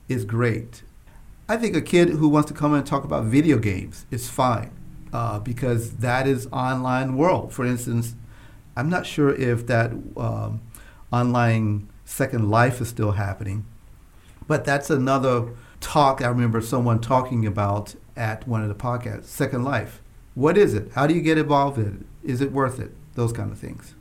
is 0.07 0.25
great. 0.25 0.83
I 1.47 1.57
think 1.57 1.75
a 1.75 1.81
kid 1.81 2.09
who 2.09 2.29
wants 2.29 2.49
to 2.49 2.53
come 2.53 2.73
in 2.73 2.79
and 2.79 2.87
talk 2.87 3.03
about 3.03 3.25
video 3.25 3.57
games 3.57 4.05
is 4.11 4.29
fine 4.29 4.71
uh, 5.11 5.39
because 5.39 5.97
that 5.97 6.27
is 6.27 6.47
online 6.51 7.17
world. 7.17 7.53
For 7.53 7.65
instance, 7.65 8.15
I'm 8.75 8.89
not 8.89 9.05
sure 9.05 9.33
if 9.33 9.67
that 9.67 9.91
um, 10.17 10.61
online 11.11 11.89
Second 12.05 12.49
Life 12.49 12.81
is 12.81 12.89
still 12.89 13.13
happening, 13.13 13.65
but 14.47 14.65
that's 14.65 14.89
another 14.89 15.49
talk 15.79 16.21
I 16.21 16.27
remember 16.27 16.61
someone 16.61 16.99
talking 16.99 17.45
about 17.45 17.95
at 18.15 18.47
one 18.47 18.61
of 18.61 18.69
the 18.69 18.75
podcasts, 18.75 19.25
Second 19.25 19.63
Life. 19.63 20.01
What 20.35 20.57
is 20.57 20.73
it? 20.73 20.91
How 20.93 21.07
do 21.07 21.13
you 21.13 21.21
get 21.21 21.37
involved 21.37 21.77
in 21.77 22.07
it? 22.23 22.29
Is 22.29 22.41
it 22.41 22.51
worth 22.51 22.79
it? 22.79 22.91
Those 23.15 23.33
kind 23.33 23.51
of 23.51 23.59
things. 23.59 23.95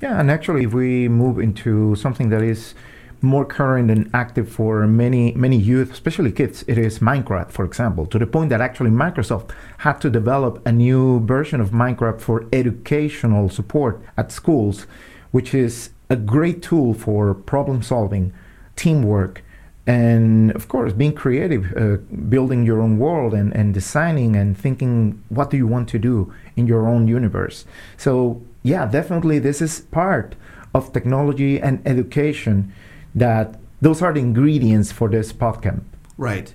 Yeah, 0.00 0.18
and 0.18 0.30
actually, 0.30 0.64
if 0.64 0.72
we 0.72 1.08
move 1.08 1.38
into 1.38 1.94
something 1.94 2.30
that 2.30 2.42
is 2.42 2.74
more 3.22 3.44
current 3.44 3.90
and 3.90 4.10
active 4.14 4.48
for 4.48 4.86
many 4.86 5.32
many 5.32 5.56
youth, 5.56 5.92
especially 5.92 6.32
kids, 6.32 6.64
it 6.66 6.78
is 6.78 7.00
Minecraft, 7.00 7.50
for 7.50 7.64
example, 7.64 8.06
to 8.06 8.18
the 8.18 8.26
point 8.26 8.50
that 8.50 8.60
actually 8.60 8.90
Microsoft 8.90 9.50
had 9.78 10.00
to 10.00 10.10
develop 10.10 10.66
a 10.66 10.72
new 10.72 11.20
version 11.26 11.60
of 11.60 11.70
Minecraft 11.70 12.20
for 12.20 12.46
educational 12.52 13.48
support 13.48 14.00
at 14.16 14.32
schools, 14.32 14.86
which 15.30 15.54
is 15.54 15.90
a 16.08 16.16
great 16.16 16.62
tool 16.62 16.94
for 16.94 17.34
problem 17.34 17.82
solving, 17.82 18.32
teamwork, 18.74 19.42
and 19.86 20.50
of 20.52 20.68
course 20.68 20.92
being 20.92 21.12
creative 21.12 21.72
uh, 21.76 21.96
building 22.28 22.64
your 22.64 22.80
own 22.80 22.98
world 22.98 23.32
and, 23.34 23.54
and 23.56 23.74
designing 23.74 24.36
and 24.36 24.56
thinking 24.56 25.22
what 25.30 25.50
do 25.50 25.56
you 25.56 25.66
want 25.66 25.88
to 25.88 25.98
do 25.98 26.32
in 26.56 26.66
your 26.66 26.86
own 26.86 27.08
universe? 27.08 27.64
So 27.96 28.42
yeah 28.62 28.86
definitely 28.86 29.38
this 29.38 29.62
is 29.62 29.80
part 29.80 30.34
of 30.74 30.92
technology 30.92 31.60
and 31.60 31.80
education 31.86 32.72
that 33.14 33.58
those 33.80 34.02
are 34.02 34.12
the 34.12 34.20
ingredients 34.20 34.92
for 34.92 35.08
this 35.08 35.32
podcamp 35.32 35.82
right. 36.16 36.54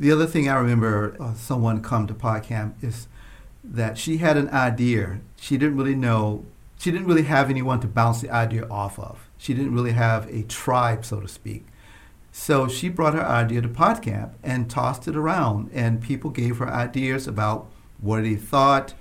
The 0.00 0.10
other 0.10 0.26
thing 0.26 0.48
i 0.48 0.54
remember 0.56 1.16
uh, 1.20 1.34
someone 1.34 1.82
come 1.82 2.06
to 2.06 2.14
podcamp 2.14 2.82
is 2.82 3.06
that 3.62 3.96
she 3.96 4.18
had 4.18 4.36
an 4.36 4.50
idea. 4.50 5.20
She 5.36 5.56
didn't 5.56 5.76
really 5.76 5.94
know 5.94 6.44
she 6.78 6.90
didn't 6.90 7.06
really 7.06 7.22
have 7.22 7.48
anyone 7.48 7.80
to 7.80 7.86
bounce 7.86 8.20
the 8.20 8.30
idea 8.30 8.68
off 8.68 8.98
of. 8.98 9.28
She 9.38 9.54
didn't 9.54 9.72
really 9.72 9.92
have 9.92 10.28
a 10.28 10.42
tribe 10.42 11.04
so 11.04 11.20
to 11.20 11.28
speak. 11.28 11.66
So 12.36 12.66
she 12.66 12.88
brought 12.88 13.14
her 13.14 13.24
idea 13.24 13.62
to 13.62 13.68
PodCamp 13.68 14.32
and 14.42 14.68
tossed 14.68 15.06
it 15.06 15.14
around, 15.14 15.70
and 15.72 16.02
people 16.02 16.30
gave 16.30 16.58
her 16.58 16.68
ideas 16.68 17.28
about 17.28 17.70
what 18.00 18.24
they 18.24 18.34
thought, 18.34 18.92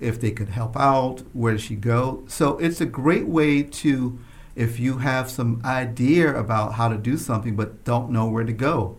if 0.00 0.18
they 0.18 0.30
could 0.30 0.48
help 0.48 0.74
out, 0.74 1.24
where 1.34 1.58
she 1.58 1.76
go. 1.76 2.24
So 2.26 2.56
it's 2.56 2.80
a 2.80 2.86
great 2.86 3.26
way 3.26 3.62
to, 3.62 4.18
if 4.56 4.78
you 4.78 4.98
have 4.98 5.30
some 5.30 5.60
idea 5.64 6.34
about 6.34 6.74
how 6.74 6.88
to 6.88 6.96
do 6.96 7.16
something 7.16 7.56
but 7.56 7.84
don't 7.84 8.10
know 8.10 8.26
where 8.28 8.44
to 8.44 8.52
go. 8.52 8.96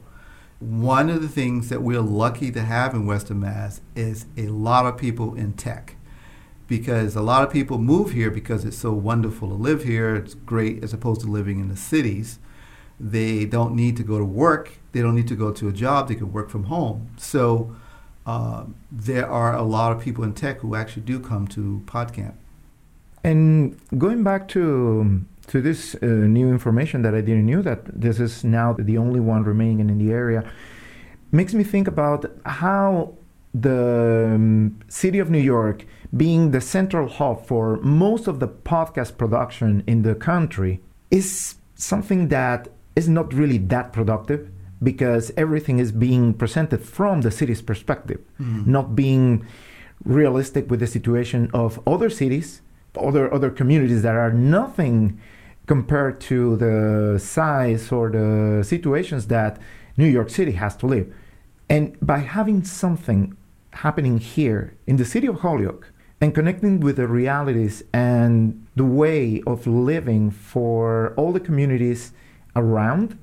One 0.59 1.09
of 1.09 1.21
the 1.21 1.27
things 1.27 1.69
that 1.69 1.81
we're 1.81 2.01
lucky 2.01 2.51
to 2.51 2.61
have 2.61 2.93
in 2.93 3.05
Western 3.05 3.39
Mass 3.41 3.81
is 3.95 4.25
a 4.37 4.47
lot 4.47 4.85
of 4.85 4.97
people 4.97 5.35
in 5.35 5.53
tech 5.53 5.95
because 6.67 7.15
a 7.15 7.21
lot 7.21 7.43
of 7.43 7.51
people 7.51 7.77
move 7.77 8.11
here 8.11 8.31
because 8.31 8.65
it's 8.65 8.77
so 8.77 8.91
wonderful 8.91 9.49
to 9.49 9.53
live 9.53 9.83
here. 9.83 10.15
It's 10.15 10.33
great 10.33 10.83
as 10.83 10.93
opposed 10.93 11.21
to 11.21 11.27
living 11.27 11.59
in 11.59 11.69
the 11.69 11.75
cities 11.75 12.39
They 12.99 13.45
don't 13.45 13.75
need 13.75 13.97
to 13.97 14.03
go 14.03 14.17
to 14.17 14.25
work. 14.25 14.79
They 14.93 15.01
don't 15.01 15.15
need 15.15 15.27
to 15.27 15.35
go 15.35 15.51
to 15.51 15.67
a 15.67 15.73
job. 15.73 16.07
They 16.07 16.15
can 16.15 16.31
work 16.31 16.49
from 16.49 16.65
home. 16.65 17.09
So 17.17 17.75
uh, 18.25 18.65
there 18.91 19.29
are 19.29 19.53
a 19.53 19.63
lot 19.63 19.91
of 19.91 20.01
people 20.01 20.23
in 20.23 20.33
tech 20.33 20.59
who 20.61 20.75
actually 20.75 21.03
do 21.03 21.19
come 21.19 21.47
to 21.49 21.83
PodCamp. 21.85 22.35
And 23.23 23.77
going 23.97 24.23
back 24.23 24.47
to 24.49 25.25
to 25.47 25.61
this 25.61 25.95
uh, 25.95 26.05
new 26.05 26.49
information 26.49 27.01
that 27.03 27.13
I 27.13 27.21
didn't 27.21 27.45
know 27.45 27.61
that 27.61 27.99
this 27.99 28.19
is 28.19 28.43
now 28.43 28.73
the 28.73 28.97
only 28.97 29.19
one 29.19 29.43
remaining 29.43 29.89
in 29.89 29.97
the 29.97 30.11
area, 30.11 30.43
makes 31.31 31.53
me 31.53 31.63
think 31.63 31.87
about 31.87 32.25
how 32.45 33.13
the 33.53 34.31
um, 34.35 34.79
city 34.87 35.19
of 35.19 35.29
New 35.29 35.39
York, 35.39 35.85
being 36.15 36.51
the 36.51 36.61
central 36.61 37.07
hub 37.07 37.45
for 37.45 37.77
most 37.77 38.27
of 38.27 38.39
the 38.39 38.47
podcast 38.47 39.17
production 39.17 39.83
in 39.87 40.01
the 40.01 40.15
country, 40.15 40.81
is 41.11 41.55
something 41.75 42.27
that 42.29 42.67
is 42.95 43.07
not 43.07 43.33
really 43.33 43.57
that 43.57 43.93
productive 43.93 44.49
because 44.83 45.31
everything 45.37 45.79
is 45.79 45.91
being 45.91 46.33
presented 46.33 46.81
from 46.83 47.21
the 47.21 47.31
city's 47.31 47.61
perspective, 47.61 48.19
mm. 48.39 48.65
not 48.65 48.95
being 48.95 49.45
realistic 50.03 50.69
with 50.69 50.79
the 50.79 50.87
situation 50.87 51.49
of 51.53 51.79
other 51.87 52.09
cities, 52.09 52.61
other 52.97 53.33
other 53.33 53.49
communities 53.49 54.01
that 54.01 54.15
are 54.15 54.31
nothing 54.31 55.19
compared 55.65 56.21
to 56.21 56.55
the 56.57 57.19
size 57.19 57.91
or 57.91 58.09
the 58.09 58.63
situations 58.63 59.27
that 59.27 59.59
New 59.97 60.07
York 60.07 60.29
City 60.29 60.53
has 60.53 60.75
to 60.77 60.85
live. 60.85 61.13
And 61.69 61.97
by 62.01 62.19
having 62.19 62.63
something 62.63 63.35
happening 63.71 64.19
here 64.19 64.75
in 64.87 64.97
the 64.97 65.05
city 65.05 65.27
of 65.27 65.39
Holyoke 65.39 65.91
and 66.21 66.33
connecting 66.33 66.79
with 66.79 66.95
the 66.97 67.07
realities 67.07 67.83
and 67.93 68.65
the 68.75 68.85
way 68.85 69.41
of 69.45 69.67
living 69.67 70.31
for 70.31 71.13
all 71.17 71.33
the 71.33 71.39
communities 71.39 72.13
around 72.55 73.17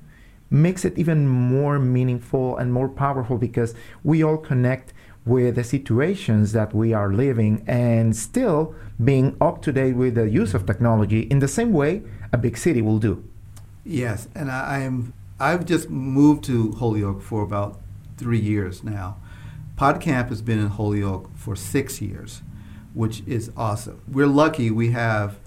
makes 0.49 0.85
it 0.85 0.97
even 0.97 1.27
more 1.27 1.79
meaningful 1.79 2.55
and 2.57 2.71
more 2.71 2.87
powerful 2.87 3.37
because 3.37 3.73
we 4.03 4.23
all 4.23 4.37
connect 4.37 4.93
with 5.25 5.55
the 5.55 5.63
situations 5.63 6.51
that 6.51 6.73
we 6.73 6.93
are 6.93 7.13
living 7.13 7.63
and 7.67 8.15
still 8.15 8.75
being 9.03 9.37
up 9.39 9.61
to 9.61 9.71
date 9.71 9.95
with 9.95 10.15
the 10.15 10.29
use 10.29 10.53
of 10.53 10.65
technology 10.65 11.21
in 11.21 11.39
the 11.39 11.47
same 11.47 11.71
way 11.71 12.01
a 12.31 12.37
big 12.37 12.57
city 12.57 12.81
will 12.81 12.99
do. 12.99 13.23
Yes, 13.85 14.27
and 14.35 14.51
I, 14.51 14.79
am 14.79 15.13
I've 15.39 15.65
just 15.65 15.89
moved 15.89 16.43
to 16.45 16.71
Holyoke 16.73 17.21
for 17.21 17.41
about 17.41 17.79
three 18.17 18.39
years 18.39 18.83
now. 18.83 19.17
PodCamp 19.75 20.29
has 20.29 20.41
been 20.41 20.59
in 20.59 20.67
Holyoke 20.67 21.35
for 21.35 21.55
six 21.55 22.01
years, 22.01 22.41
which 22.93 23.23
is 23.25 23.51
awesome. 23.57 24.01
We're 24.07 24.27
lucky 24.27 24.71
we 24.71 24.91
have 24.91 25.37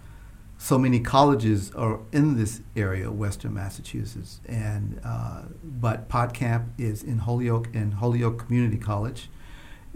so 0.59 0.79
many 0.79 1.01
colleges 1.01 1.71
are 1.73 2.01
in 2.13 2.37
this 2.37 2.63
area, 2.75 3.11
Western 3.11 3.55
Massachusetts, 3.55 4.41
and 4.47 5.01
uh, 5.05 5.43
but 5.63 6.09
PodCamp 6.09 6.69
is 6.79 7.03
in 7.03 7.19
Holyoke 7.19 7.69
and 7.75 7.95
Holyoke 7.95 8.39
Community 8.39 8.79
College. 8.79 9.29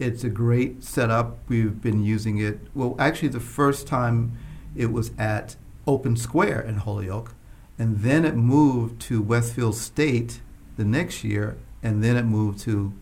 It's 0.01 0.25
a 0.25 0.31
great 0.31 0.83
setup. 0.83 1.37
We've 1.47 1.79
been 1.79 2.03
using 2.03 2.39
it. 2.39 2.59
Well, 2.75 2.97
actually, 2.99 3.29
the 3.29 3.39
first 3.39 3.87
time 3.87 4.39
it 4.75 4.91
was 4.91 5.11
at 5.19 5.57
Open 5.87 6.17
Square 6.17 6.63
in 6.63 6.77
Holyoke, 6.77 7.35
and 7.79 7.99
then 7.99 8.25
it 8.25 8.35
moved 8.35 8.99
to 9.03 9.21
Westfield 9.21 9.75
State 9.75 10.41
the 10.79 10.87
next 10.87 11.23
year, 11.23 11.59
and 11.83 12.03
then 12.03 12.17
it 12.17 12.25
moved 12.25 12.61
to 12.61 12.95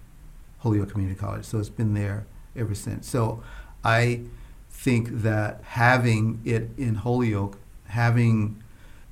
Holyoke 0.59 0.91
Community 0.91 1.17
College. 1.17 1.45
So 1.45 1.61
it's 1.61 1.69
been 1.69 1.95
there 1.95 2.27
ever 2.57 2.75
since. 2.75 3.09
So 3.09 3.45
I 3.85 4.23
think 4.69 5.23
that 5.23 5.63
having 5.63 6.41
it 6.45 6.71
in 6.77 6.97
Holyoke, 6.97 7.59
having 7.85 8.61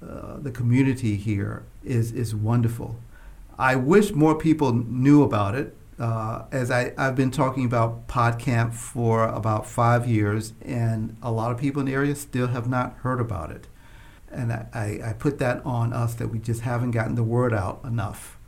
uh, 0.05 0.39
the 0.39 0.51
community 0.51 1.15
here 1.15 1.63
is 1.85 2.11
is 2.11 2.35
wonderful. 2.35 2.97
I 3.57 3.77
wish 3.77 4.13
more 4.13 4.35
people 4.35 4.73
knew 4.73 5.23
about 5.23 5.55
it. 5.55 5.77
Uh, 5.99 6.45
as 6.53 6.71
I, 6.71 6.93
I've 6.99 7.17
been 7.17 7.31
talking 7.31 7.65
about 7.65 8.07
PodCamp 8.07 8.75
for 8.75 9.25
about 9.25 9.67
five 9.67 10.07
years, 10.07 10.53
and 10.63 11.17
a 11.23 11.33
lot 11.33 11.51
of 11.51 11.59
people 11.59 11.81
in 11.81 11.87
the 11.87 11.95
area 11.95 12.15
still 12.15 12.49
have 12.49 12.69
not 12.69 12.95
heard 12.99 13.21
about 13.21 13.51
it. 13.51 13.67
And 14.31 14.53
I, 14.53 15.01
I 15.03 15.13
put 15.15 15.39
that 15.39 15.65
on 15.65 15.93
us 15.93 16.15
that 16.15 16.29
we 16.29 16.39
just 16.39 16.63
haven't 16.63 16.91
gotten 16.91 17.15
the 17.15 17.23
word 17.23 17.55
out 17.55 17.81
enough 17.85 18.39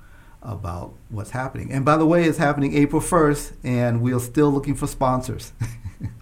about 0.42 0.94
what's 1.08 1.30
happening. 1.30 1.72
And 1.72 1.84
by 1.84 1.96
the 1.96 2.06
way, 2.06 2.24
it's 2.24 2.38
happening 2.38 2.76
April 2.76 3.00
1st, 3.00 3.52
and 3.64 4.02
we're 4.02 4.20
still 4.20 4.50
looking 4.50 4.74
for 4.74 4.86
sponsors. 4.86 5.52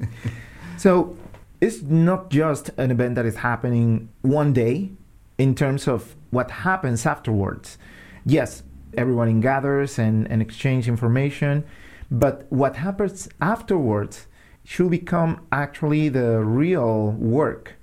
so 0.77 1.17
it's 1.61 1.83
not 1.83 2.31
just 2.31 2.71
an 2.77 2.91
event 2.91 3.17
that 3.17 3.27
is 3.27 3.37
happening 3.37 4.09
one 4.23 4.53
day 4.53 4.91
in 5.39 5.55
terms 5.55 5.89
of 5.89 6.15
what 6.31 6.51
happens 6.51 7.05
afterwards. 7.05 7.79
Yes, 8.25 8.63
everyone 8.97 9.41
gathers 9.41 9.99
and, 9.99 10.31
and 10.31 10.43
exchange 10.43 10.89
information, 10.89 11.65
but 12.11 12.47
what 12.51 12.77
happens 12.77 13.29
afterwards 13.41 14.27
should 14.65 14.91
become 14.91 15.47
actually 15.53 16.09
the 16.09 16.41
real 16.41 17.13
work 17.13 17.75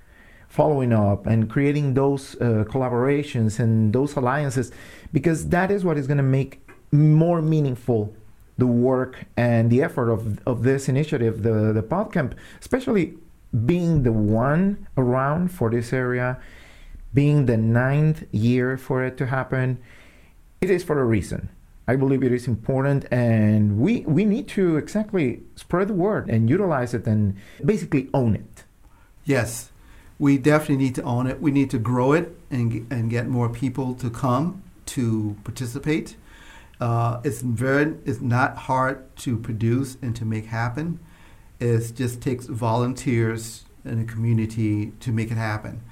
following 0.48 0.92
up 0.92 1.26
and 1.26 1.50
creating 1.50 1.94
those 1.94 2.36
uh, 2.36 2.64
collaborations 2.68 3.58
and 3.58 3.92
those 3.92 4.14
alliances 4.14 4.70
because 5.12 5.48
that 5.48 5.70
is 5.70 5.84
what 5.84 5.96
is 5.98 6.06
going 6.06 6.16
to 6.16 6.22
make 6.22 6.60
more 6.92 7.42
meaningful 7.42 8.14
the 8.56 8.66
work 8.66 9.24
and 9.36 9.70
the 9.70 9.82
effort 9.82 10.10
of, 10.10 10.38
of 10.46 10.62
this 10.62 10.88
initiative, 10.88 11.42
the, 11.42 11.72
the 11.72 11.82
PodCamp, 11.82 12.34
especially 12.60 13.14
being 13.66 14.02
the 14.02 14.12
one 14.12 14.86
around 14.96 15.48
for 15.48 15.70
this 15.70 15.92
area, 15.92 16.38
being 17.12 17.46
the 17.46 17.56
ninth 17.56 18.24
year 18.32 18.76
for 18.76 19.04
it 19.04 19.16
to 19.16 19.26
happen. 19.26 19.78
It 20.64 20.70
is 20.70 20.82
for 20.82 20.98
a 20.98 21.04
reason. 21.04 21.50
I 21.86 21.94
believe 21.96 22.22
it 22.22 22.32
is 22.32 22.48
important, 22.48 23.04
and 23.10 23.76
we, 23.78 24.00
we 24.06 24.24
need 24.24 24.48
to 24.56 24.78
exactly 24.78 25.42
spread 25.56 25.88
the 25.88 25.92
word 25.92 26.30
and 26.30 26.48
utilize 26.48 26.94
it 26.94 27.06
and 27.06 27.36
basically 27.62 28.08
own 28.14 28.34
it. 28.34 28.64
Yes, 29.26 29.72
we 30.18 30.38
definitely 30.38 30.82
need 30.82 30.94
to 30.94 31.02
own 31.02 31.26
it. 31.26 31.38
We 31.38 31.50
need 31.50 31.68
to 31.68 31.78
grow 31.78 32.14
it 32.14 32.34
and, 32.50 32.90
and 32.90 33.10
get 33.10 33.28
more 33.28 33.50
people 33.50 33.92
to 33.96 34.08
come 34.08 34.62
to 34.86 35.36
participate. 35.44 36.16
Uh, 36.80 37.20
it's 37.24 37.42
very 37.42 37.96
it's 38.06 38.22
not 38.22 38.56
hard 38.56 39.14
to 39.16 39.36
produce 39.36 39.98
and 40.00 40.16
to 40.16 40.24
make 40.24 40.46
happen. 40.46 40.98
It 41.60 41.92
just 41.94 42.22
takes 42.22 42.46
volunteers 42.46 43.66
in 43.84 44.00
a 44.00 44.04
community 44.06 44.92
to 45.00 45.12
make 45.12 45.30
it 45.30 45.36
happen. 45.36 45.82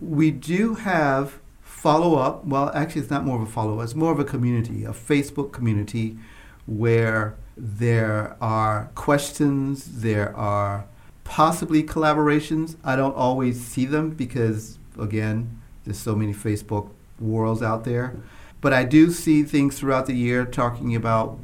We 0.00 0.30
do 0.30 0.76
have 0.76 1.40
follow 1.80 2.16
up. 2.16 2.44
Well, 2.44 2.70
actually, 2.74 3.00
it's 3.00 3.10
not 3.10 3.24
more 3.24 3.36
of 3.36 3.42
a 3.42 3.50
follow 3.50 3.78
up. 3.78 3.84
It's 3.84 3.94
more 3.94 4.12
of 4.12 4.18
a 4.18 4.24
community, 4.24 4.84
a 4.84 4.90
Facebook 4.90 5.50
community, 5.50 6.18
where 6.66 7.36
there 7.56 8.36
are 8.40 8.90
questions, 8.94 10.02
there 10.02 10.36
are 10.36 10.84
possibly 11.24 11.82
collaborations. 11.82 12.76
I 12.84 12.96
don't 12.96 13.16
always 13.16 13.64
see 13.64 13.86
them 13.86 14.10
because, 14.10 14.78
again, 14.98 15.58
there's 15.84 15.98
so 15.98 16.14
many 16.14 16.34
Facebook 16.34 16.90
worlds 17.18 17.62
out 17.62 17.84
there. 17.84 18.14
But 18.60 18.74
I 18.74 18.84
do 18.84 19.10
see 19.10 19.42
things 19.42 19.78
throughout 19.78 20.04
the 20.04 20.14
year 20.14 20.44
talking 20.44 20.94
about 20.94 21.38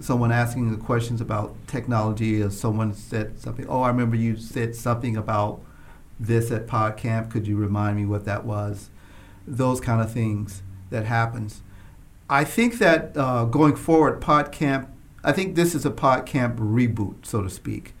someone 0.00 0.32
asking 0.32 0.70
the 0.70 0.78
questions 0.78 1.20
about 1.20 1.54
technology, 1.66 2.40
or 2.40 2.48
someone 2.48 2.94
said 2.94 3.38
something. 3.38 3.66
Oh, 3.68 3.82
I 3.82 3.88
remember 3.88 4.16
you 4.16 4.38
said 4.38 4.74
something 4.74 5.16
about 5.16 5.60
this 6.18 6.50
at 6.50 6.66
PodCamp. 6.66 7.30
Could 7.30 7.46
you 7.46 7.56
remind 7.58 7.96
me 7.96 8.06
what 8.06 8.24
that 8.24 8.46
was? 8.46 8.88
Those 9.46 9.80
kind 9.80 10.00
of 10.00 10.12
things 10.12 10.62
that 10.90 11.04
happens. 11.04 11.62
I 12.28 12.44
think 12.44 12.78
that 12.78 13.16
uh, 13.16 13.44
going 13.44 13.76
forward, 13.76 14.20
PodCamp. 14.20 14.88
I 15.22 15.32
think 15.32 15.56
this 15.56 15.74
is 15.74 15.84
a 15.84 15.90
PodCamp 15.90 16.56
reboot, 16.56 17.26
so 17.26 17.42
to 17.42 17.50
speak. 17.50 17.94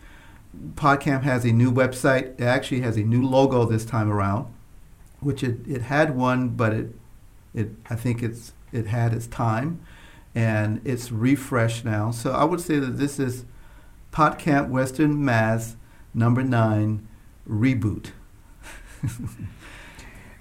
PodCamp 0.74 1.22
has 1.22 1.44
a 1.44 1.52
new 1.52 1.72
website. 1.72 2.38
It 2.40 2.44
actually 2.44 2.80
has 2.80 2.96
a 2.96 3.02
new 3.02 3.26
logo 3.26 3.64
this 3.64 3.84
time 3.84 4.10
around, 4.10 4.46
which 5.20 5.42
it, 5.42 5.58
it 5.66 5.82
had 5.82 6.16
one, 6.16 6.50
but 6.50 6.72
it 6.72 6.94
it 7.54 7.70
I 7.88 7.96
think 7.96 8.22
it's 8.22 8.52
it 8.72 8.86
had 8.88 9.12
its 9.12 9.26
time, 9.26 9.80
and 10.34 10.80
it's 10.84 11.10
refreshed 11.10 11.84
now. 11.84 12.10
So 12.10 12.32
I 12.32 12.44
would 12.44 12.60
say 12.60 12.78
that 12.78 12.98
this 12.98 13.18
is 13.18 13.44
PodCamp 14.12 14.68
Western 14.68 15.24
Mass 15.24 15.76
number 16.14 16.42
nine 16.42 17.06
reboot. 17.48 18.10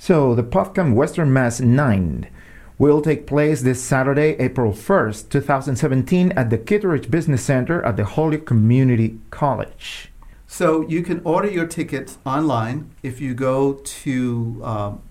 so 0.06 0.36
the 0.36 0.44
PodCamp 0.44 0.94
Western 0.94 1.34
Mass 1.34 1.60
nine 1.60 2.30
will 2.78 3.02
take 3.02 3.26
place 3.26 3.64
this 3.64 3.82
Saturday, 3.82 4.36
April 4.38 4.72
1st, 4.72 5.30
2017, 5.32 6.32
at 6.34 6.52
the 6.52 6.60
Kittredge 6.60 7.10
Business 7.10 7.44
Center 7.44 7.84
at 7.84 7.98
the 7.98 8.06
Holyoke 8.06 8.46
Community 8.46 9.20
College. 9.32 10.12
So 10.46 10.88
you 10.88 11.02
can 11.02 11.22
order 11.24 11.50
your 11.50 11.66
tickets 11.66 12.20
online 12.24 12.92
if 13.02 13.20
you 13.20 13.34
go 13.34 13.74
to 13.74 14.62
um, 14.64 15.02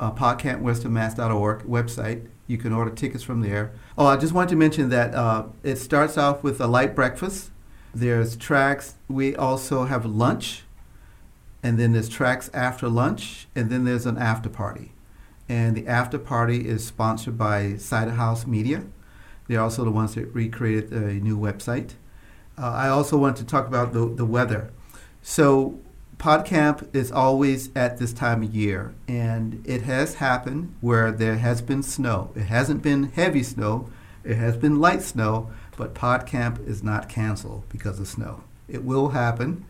uh, 0.00 0.12
podcampwesternmass.org 0.12 1.64
website. 1.64 2.26
You 2.46 2.56
can 2.56 2.72
order 2.72 2.90
tickets 2.90 3.22
from 3.22 3.42
there. 3.42 3.72
Oh, 3.98 4.06
I 4.06 4.16
just 4.16 4.32
wanted 4.32 4.48
to 4.48 4.56
mention 4.56 4.88
that 4.88 5.14
uh, 5.14 5.44
it 5.62 5.76
starts 5.76 6.16
off 6.16 6.42
with 6.42 6.58
a 6.58 6.66
light 6.66 6.94
breakfast. 6.94 7.50
There's 7.94 8.34
tracks. 8.34 8.94
We 9.08 9.36
also 9.36 9.84
have 9.84 10.06
lunch, 10.06 10.62
and 11.62 11.78
then 11.78 11.92
there's 11.92 12.08
tracks 12.08 12.50
after 12.54 12.88
lunch, 12.88 13.48
and 13.54 13.70
then 13.70 13.84
there's 13.84 14.06
an 14.06 14.18
after 14.18 14.48
party 14.48 14.92
and 15.48 15.76
the 15.76 15.86
after 15.86 16.18
party 16.18 16.68
is 16.68 16.86
sponsored 16.86 17.38
by 17.38 17.76
Cider 17.76 18.12
House 18.12 18.46
Media. 18.46 18.84
They're 19.46 19.60
also 19.60 19.84
the 19.84 19.90
ones 19.90 20.14
that 20.14 20.26
recreated 20.34 20.92
a 20.92 21.14
new 21.14 21.38
website. 21.38 21.92
Uh, 22.58 22.70
I 22.70 22.88
also 22.88 23.16
want 23.16 23.36
to 23.38 23.44
talk 23.44 23.66
about 23.66 23.92
the, 23.92 24.06
the 24.06 24.26
weather. 24.26 24.70
So, 25.22 25.80
PodCamp 26.18 26.94
is 26.94 27.12
always 27.12 27.70
at 27.76 27.98
this 27.98 28.12
time 28.12 28.42
of 28.42 28.54
year, 28.54 28.94
and 29.06 29.64
it 29.64 29.82
has 29.82 30.16
happened 30.16 30.74
where 30.80 31.12
there 31.12 31.38
has 31.38 31.62
been 31.62 31.82
snow. 31.82 32.32
It 32.34 32.42
hasn't 32.42 32.82
been 32.82 33.04
heavy 33.04 33.44
snow, 33.44 33.88
it 34.24 34.34
has 34.34 34.56
been 34.56 34.80
light 34.80 35.02
snow, 35.02 35.50
but 35.76 35.94
PodCamp 35.94 36.66
is 36.66 36.82
not 36.82 37.08
canceled 37.08 37.64
because 37.68 38.00
of 38.00 38.08
snow. 38.08 38.42
It 38.66 38.84
will 38.84 39.10
happen 39.10 39.64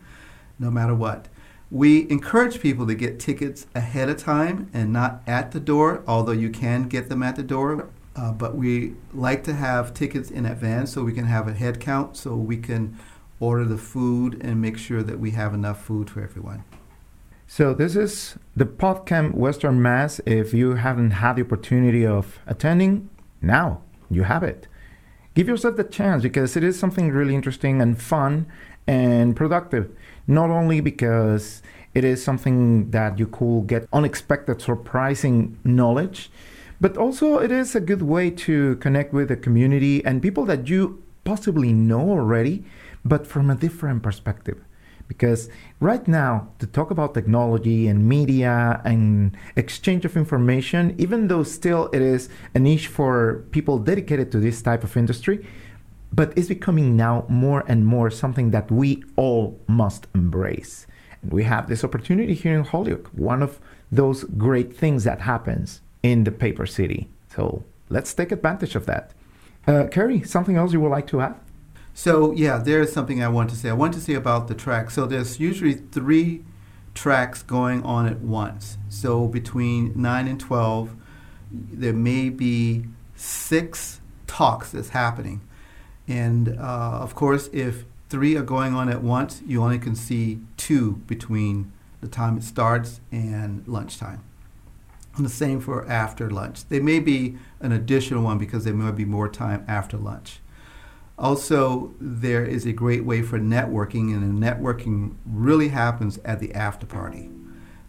no 0.59 0.71
matter 0.71 0.95
what. 0.95 1.29
We 1.71 2.09
encourage 2.11 2.61
people 2.61 2.87
to 2.87 2.95
get 2.95 3.21
tickets 3.21 3.67
ahead 3.75 4.09
of 4.09 4.17
time 4.17 4.71
and 4.73 4.93
not 4.93 5.23
at 5.27 5.53
the 5.53 5.61
door, 5.61 6.03
although 6.07 6.33
you 6.33 6.49
can 6.49 6.89
get 6.89 7.09
them 7.11 7.23
at 7.23 7.37
the 7.37 7.43
door. 7.43 7.89
Uh, 8.17 8.33
but 8.33 8.57
we 8.57 8.95
like 9.13 9.45
to 9.45 9.55
have 9.55 9.95
tickets 9.95 10.31
in 10.31 10.47
advance 10.47 10.93
so 10.93 11.05
we 11.05 11.13
can 11.13 11.27
have 11.27 11.47
a 11.47 11.53
head 11.53 11.79
count 11.79 12.17
so 12.17 12.35
we 12.35 12.57
can 12.57 12.97
order 13.39 13.65
the 13.65 13.79
food 13.79 14.41
and 14.43 14.61
make 14.61 14.79
sure 14.79 15.03
that 15.03 15.21
we 15.21 15.33
have 15.33 15.55
enough 15.55 15.85
food 15.85 16.11
for 16.11 16.23
everyone. 16.23 16.65
So 17.47 17.73
this 17.75 17.97
is 17.97 18.37
the 18.57 18.67
PodCamp 18.67 19.35
Western 19.35 19.81
Mass. 19.81 20.21
If 20.27 20.53
you 20.53 20.75
haven't 20.75 21.13
had 21.13 21.37
the 21.37 21.43
opportunity 21.43 22.05
of 22.05 22.39
attending, 22.47 23.09
now 23.41 23.83
you 24.11 24.25
have 24.25 24.43
it. 24.43 24.67
Give 25.35 25.49
yourself 25.49 25.77
the 25.77 25.85
chance 25.85 26.23
because 26.23 26.57
it 26.57 26.65
is 26.65 26.79
something 26.79 27.11
really 27.11 27.35
interesting 27.35 27.81
and 27.81 28.01
fun 28.01 28.47
and 28.87 29.37
productive. 29.37 29.95
Not 30.29 30.51
only 30.51 30.81
because 30.81 31.63
it 31.95 32.05
is 32.05 32.23
something 32.23 32.91
that 32.93 33.19
you 33.19 33.27
could 33.27 33.67
get 33.67 33.89
unexpected, 33.93 34.63
surprising 34.63 35.59
knowledge, 35.65 36.31
but 36.81 36.97
also, 36.97 37.39
it 37.39 37.51
is 37.51 37.75
a 37.75 37.81
good 37.81 38.03
way 38.03 38.31
to 38.31 38.77
connect 38.77 39.13
with 39.13 39.29
the 39.29 39.37
community 39.37 40.05
and 40.05 40.23
people 40.23 40.45
that 40.45 40.69
you 40.69 41.03
possibly 41.25 41.73
know 41.73 42.11
already, 42.11 42.65
but 43.05 43.27
from 43.27 43.51
a 43.51 43.57
different 43.57 44.05
perspective. 44.05 44.65
Because 45.09 45.49
right 45.81 46.07
now, 46.07 46.51
to 46.61 46.67
talk 46.67 46.93
about 46.93 47.15
technology 47.15 47.89
and 47.89 48.09
media 48.09 48.81
and 48.85 49.37
exchange 49.57 50.05
of 50.05 50.17
information, 50.17 50.95
even 50.99 51.27
though 51.27 51.43
still 51.43 51.89
it 51.93 52.03
is 52.03 52.29
a 52.55 52.61
niche 52.61 52.87
for 52.87 53.45
people 53.51 53.79
dedicated 53.79 54.31
to 54.33 54.39
this 54.39 54.63
type 54.63 54.85
of 54.85 54.97
industry, 54.97 55.45
but 56.13 56.33
it's 56.37 56.49
becoming 56.49 56.97
now 56.97 57.25
more 57.29 57.65
and 57.69 57.87
more 57.87 58.11
something 58.11 58.51
that 58.51 58.71
we 58.71 59.05
all 59.17 59.61
must 59.67 60.07
embrace. 60.15 60.87
And 61.23 61.33
we 61.33 61.45
have 61.45 61.69
this 61.69 61.85
opportunity 61.85 62.35
here 62.35 62.57
in 62.57 62.65
Holyoke, 62.65 63.09
one 63.09 63.43
of 63.43 63.61
those 63.91 64.25
great 64.25 64.77
things 64.77 65.05
that 65.05 65.21
happens 65.21 65.81
in 66.03 66.25
the 66.25 66.33
paper 66.33 66.67
city. 66.67 67.09
So 67.35 67.65
let's 67.89 68.15
take 68.15 68.33
advantage 68.33 68.75
of 68.75 68.87
that. 68.87 69.13
Uh, 69.67 69.87
Carey, 69.87 70.23
something 70.23 70.57
else 70.57 70.73
you 70.73 70.81
would 70.81 70.91
like 70.91 71.07
to 71.09 71.21
add? 71.21 71.35
So 71.95 72.33
yeah, 72.33 72.59
there's 72.59 72.93
something 72.93 73.23
I 73.23 73.29
want 73.29 73.51
to 73.51 73.57
say. 73.57 73.69
I 73.69 73.75
want 73.75 73.93
to 73.95 74.01
say 74.01 74.15
about 74.15 74.49
the 74.49 74.55
track. 74.55 74.91
So 74.91 75.05
there's 75.05 75.41
usually 75.41 75.75
three 75.75 76.45
tracks 76.95 77.43
going 77.43 77.83
on 77.83 78.07
at 78.07 78.21
once. 78.21 78.79
So 78.89 79.27
between 79.27 79.93
nine 80.01 80.29
and 80.29 80.39
twelve, 80.39 80.95
there 81.51 81.93
may 81.93 82.29
be 82.29 82.85
six 83.17 84.01
talks 84.27 84.71
that's 84.71 84.91
happening, 84.91 85.41
and 86.09 86.57
uh, 86.59 86.99
of 87.03 87.15
course, 87.15 87.51
if 87.53 87.85
three 88.09 88.37
are 88.37 88.43
going 88.43 88.75
on 88.75 88.89
at 88.89 89.03
once, 89.03 89.43
you 89.47 89.63
only 89.63 89.79
can 89.79 89.95
see 89.95 90.41
two 90.57 91.03
between 91.07 91.71
the 92.01 92.09
time 92.09 92.39
it 92.39 92.43
starts 92.43 93.01
and 93.13 93.67
lunchtime. 93.69 94.25
And 95.17 95.27
the 95.27 95.31
same 95.31 95.61
for 95.61 95.87
after 95.89 96.31
lunch. 96.31 96.67
There 96.69 96.83
may 96.83 97.01
be 97.01 97.37
an 97.61 97.73
additional 97.73 98.23
one 98.23 98.39
because 98.39 98.65
there 98.65 98.73
may 98.75 98.91
be 98.93 99.05
more 99.05 99.29
time 99.29 99.65
after 99.69 99.97
lunch. 99.97 100.41
Also, 101.19 101.93
there 102.01 102.45
is 102.45 102.65
a 102.65 102.73
great 102.73 103.05
way 103.05 103.23
for 103.23 103.41
networking, 103.41 104.15
and 104.15 104.23
the 104.23 104.47
networking 104.47 105.17
really 105.27 105.69
happens 105.69 106.19
at 106.25 106.39
the 106.39 106.55
after 106.55 106.87
party. 106.87 107.29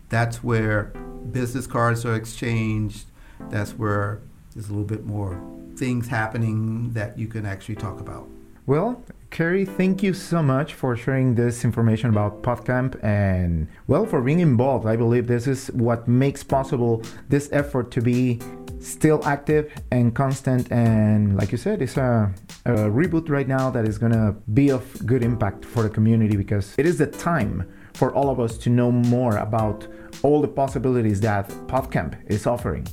That's 0.10 0.44
where 0.44 0.86
business 1.32 1.68
cards 1.68 2.04
are 2.06 2.16
exchanged. 2.16 3.06
That's 3.40 3.74
where 3.74 4.22
there's 4.54 4.68
a 4.68 4.72
little 4.72 4.84
bit 4.84 5.06
more 5.06 5.59
things 5.80 6.08
happening 6.08 6.92
that 6.94 7.18
you 7.18 7.28
can 7.28 7.46
actually 7.46 7.76
talk 7.76 8.00
about. 8.00 8.28
Well, 8.68 9.02
Carey, 9.32 9.66
thank 9.66 10.04
you 10.04 10.14
so 10.14 10.44
much 10.44 10.74
for 10.74 10.96
sharing 10.96 11.36
this 11.36 11.64
information 11.64 12.10
about 12.10 12.44
PodCamp 12.44 13.04
and, 13.04 13.68
well, 13.88 14.06
for 14.06 14.22
being 14.22 14.42
involved. 14.42 14.86
I 14.86 14.96
believe 14.96 15.26
this 15.26 15.48
is 15.48 15.68
what 15.68 16.08
makes 16.08 16.44
possible 16.44 17.02
this 17.30 17.50
effort 17.52 17.90
to 17.92 18.02
be 18.02 18.40
still 18.80 19.24
active 19.26 19.72
and 19.92 20.14
constant. 20.14 20.72
And, 20.72 21.38
like 21.38 21.52
you 21.52 21.58
said, 21.58 21.82
it's 21.82 21.98
a, 21.98 22.32
a 22.66 22.72
reboot 22.72 23.30
right 23.30 23.48
now 23.48 23.70
that 23.72 23.86
is 23.88 23.98
going 23.98 24.12
to 24.12 24.36
be 24.54 24.70
of 24.70 24.84
good 25.06 25.24
impact 25.24 25.66
for 25.66 25.82
the 25.84 25.90
community 25.90 26.36
because 26.36 26.76
it 26.78 26.86
is 26.86 26.98
the 26.98 27.08
time 27.08 27.72
for 27.94 28.14
all 28.14 28.30
of 28.30 28.40
us 28.40 28.58
to 28.60 28.70
know 28.70 28.92
more 28.92 29.38
about 29.38 29.88
all 30.22 30.42
the 30.42 30.48
possibilities 30.48 31.22
that 31.22 31.48
PodCamp 31.68 32.14
is 32.28 32.46
offering. 32.46 32.88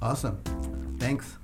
Awesome. 0.00 0.40
Thanks. 0.98 1.39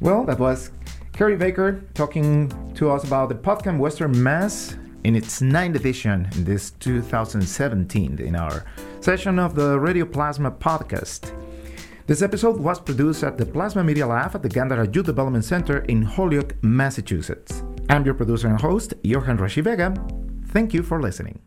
Well, 0.00 0.24
that 0.26 0.38
was 0.38 0.70
Carey 1.12 1.36
Baker 1.36 1.82
talking 1.94 2.48
to 2.74 2.90
us 2.90 3.02
about 3.04 3.28
the 3.30 3.34
PodCamp 3.34 3.78
Western 3.78 4.22
Mass 4.22 4.76
in 5.02 5.16
its 5.16 5.42
ninth 5.42 5.74
edition 5.74 6.28
in 6.36 6.44
this 6.44 6.70
2017 6.72 8.20
in 8.20 8.36
our 8.36 8.64
session 9.00 9.38
of 9.40 9.56
the 9.56 9.78
Radio 9.80 10.04
Plasma 10.04 10.52
podcast. 10.52 11.32
This 12.06 12.22
episode 12.22 12.58
was 12.58 12.78
produced 12.80 13.24
at 13.24 13.36
the 13.36 13.44
Plasma 13.44 13.82
Media 13.82 14.06
Lab 14.06 14.36
at 14.36 14.42
the 14.42 14.48
Gandara 14.48 14.94
Youth 14.94 15.06
Development 15.06 15.44
Center 15.44 15.78
in 15.86 16.02
Holyoke, 16.02 16.54
Massachusetts. 16.62 17.64
I'm 17.90 18.04
your 18.04 18.14
producer 18.14 18.48
and 18.48 18.60
host, 18.60 18.94
Johan 19.02 19.38
Rashi 19.38 19.62
Vega. 19.64 19.92
Thank 20.52 20.72
you 20.72 20.82
for 20.82 21.02
listening. 21.02 21.40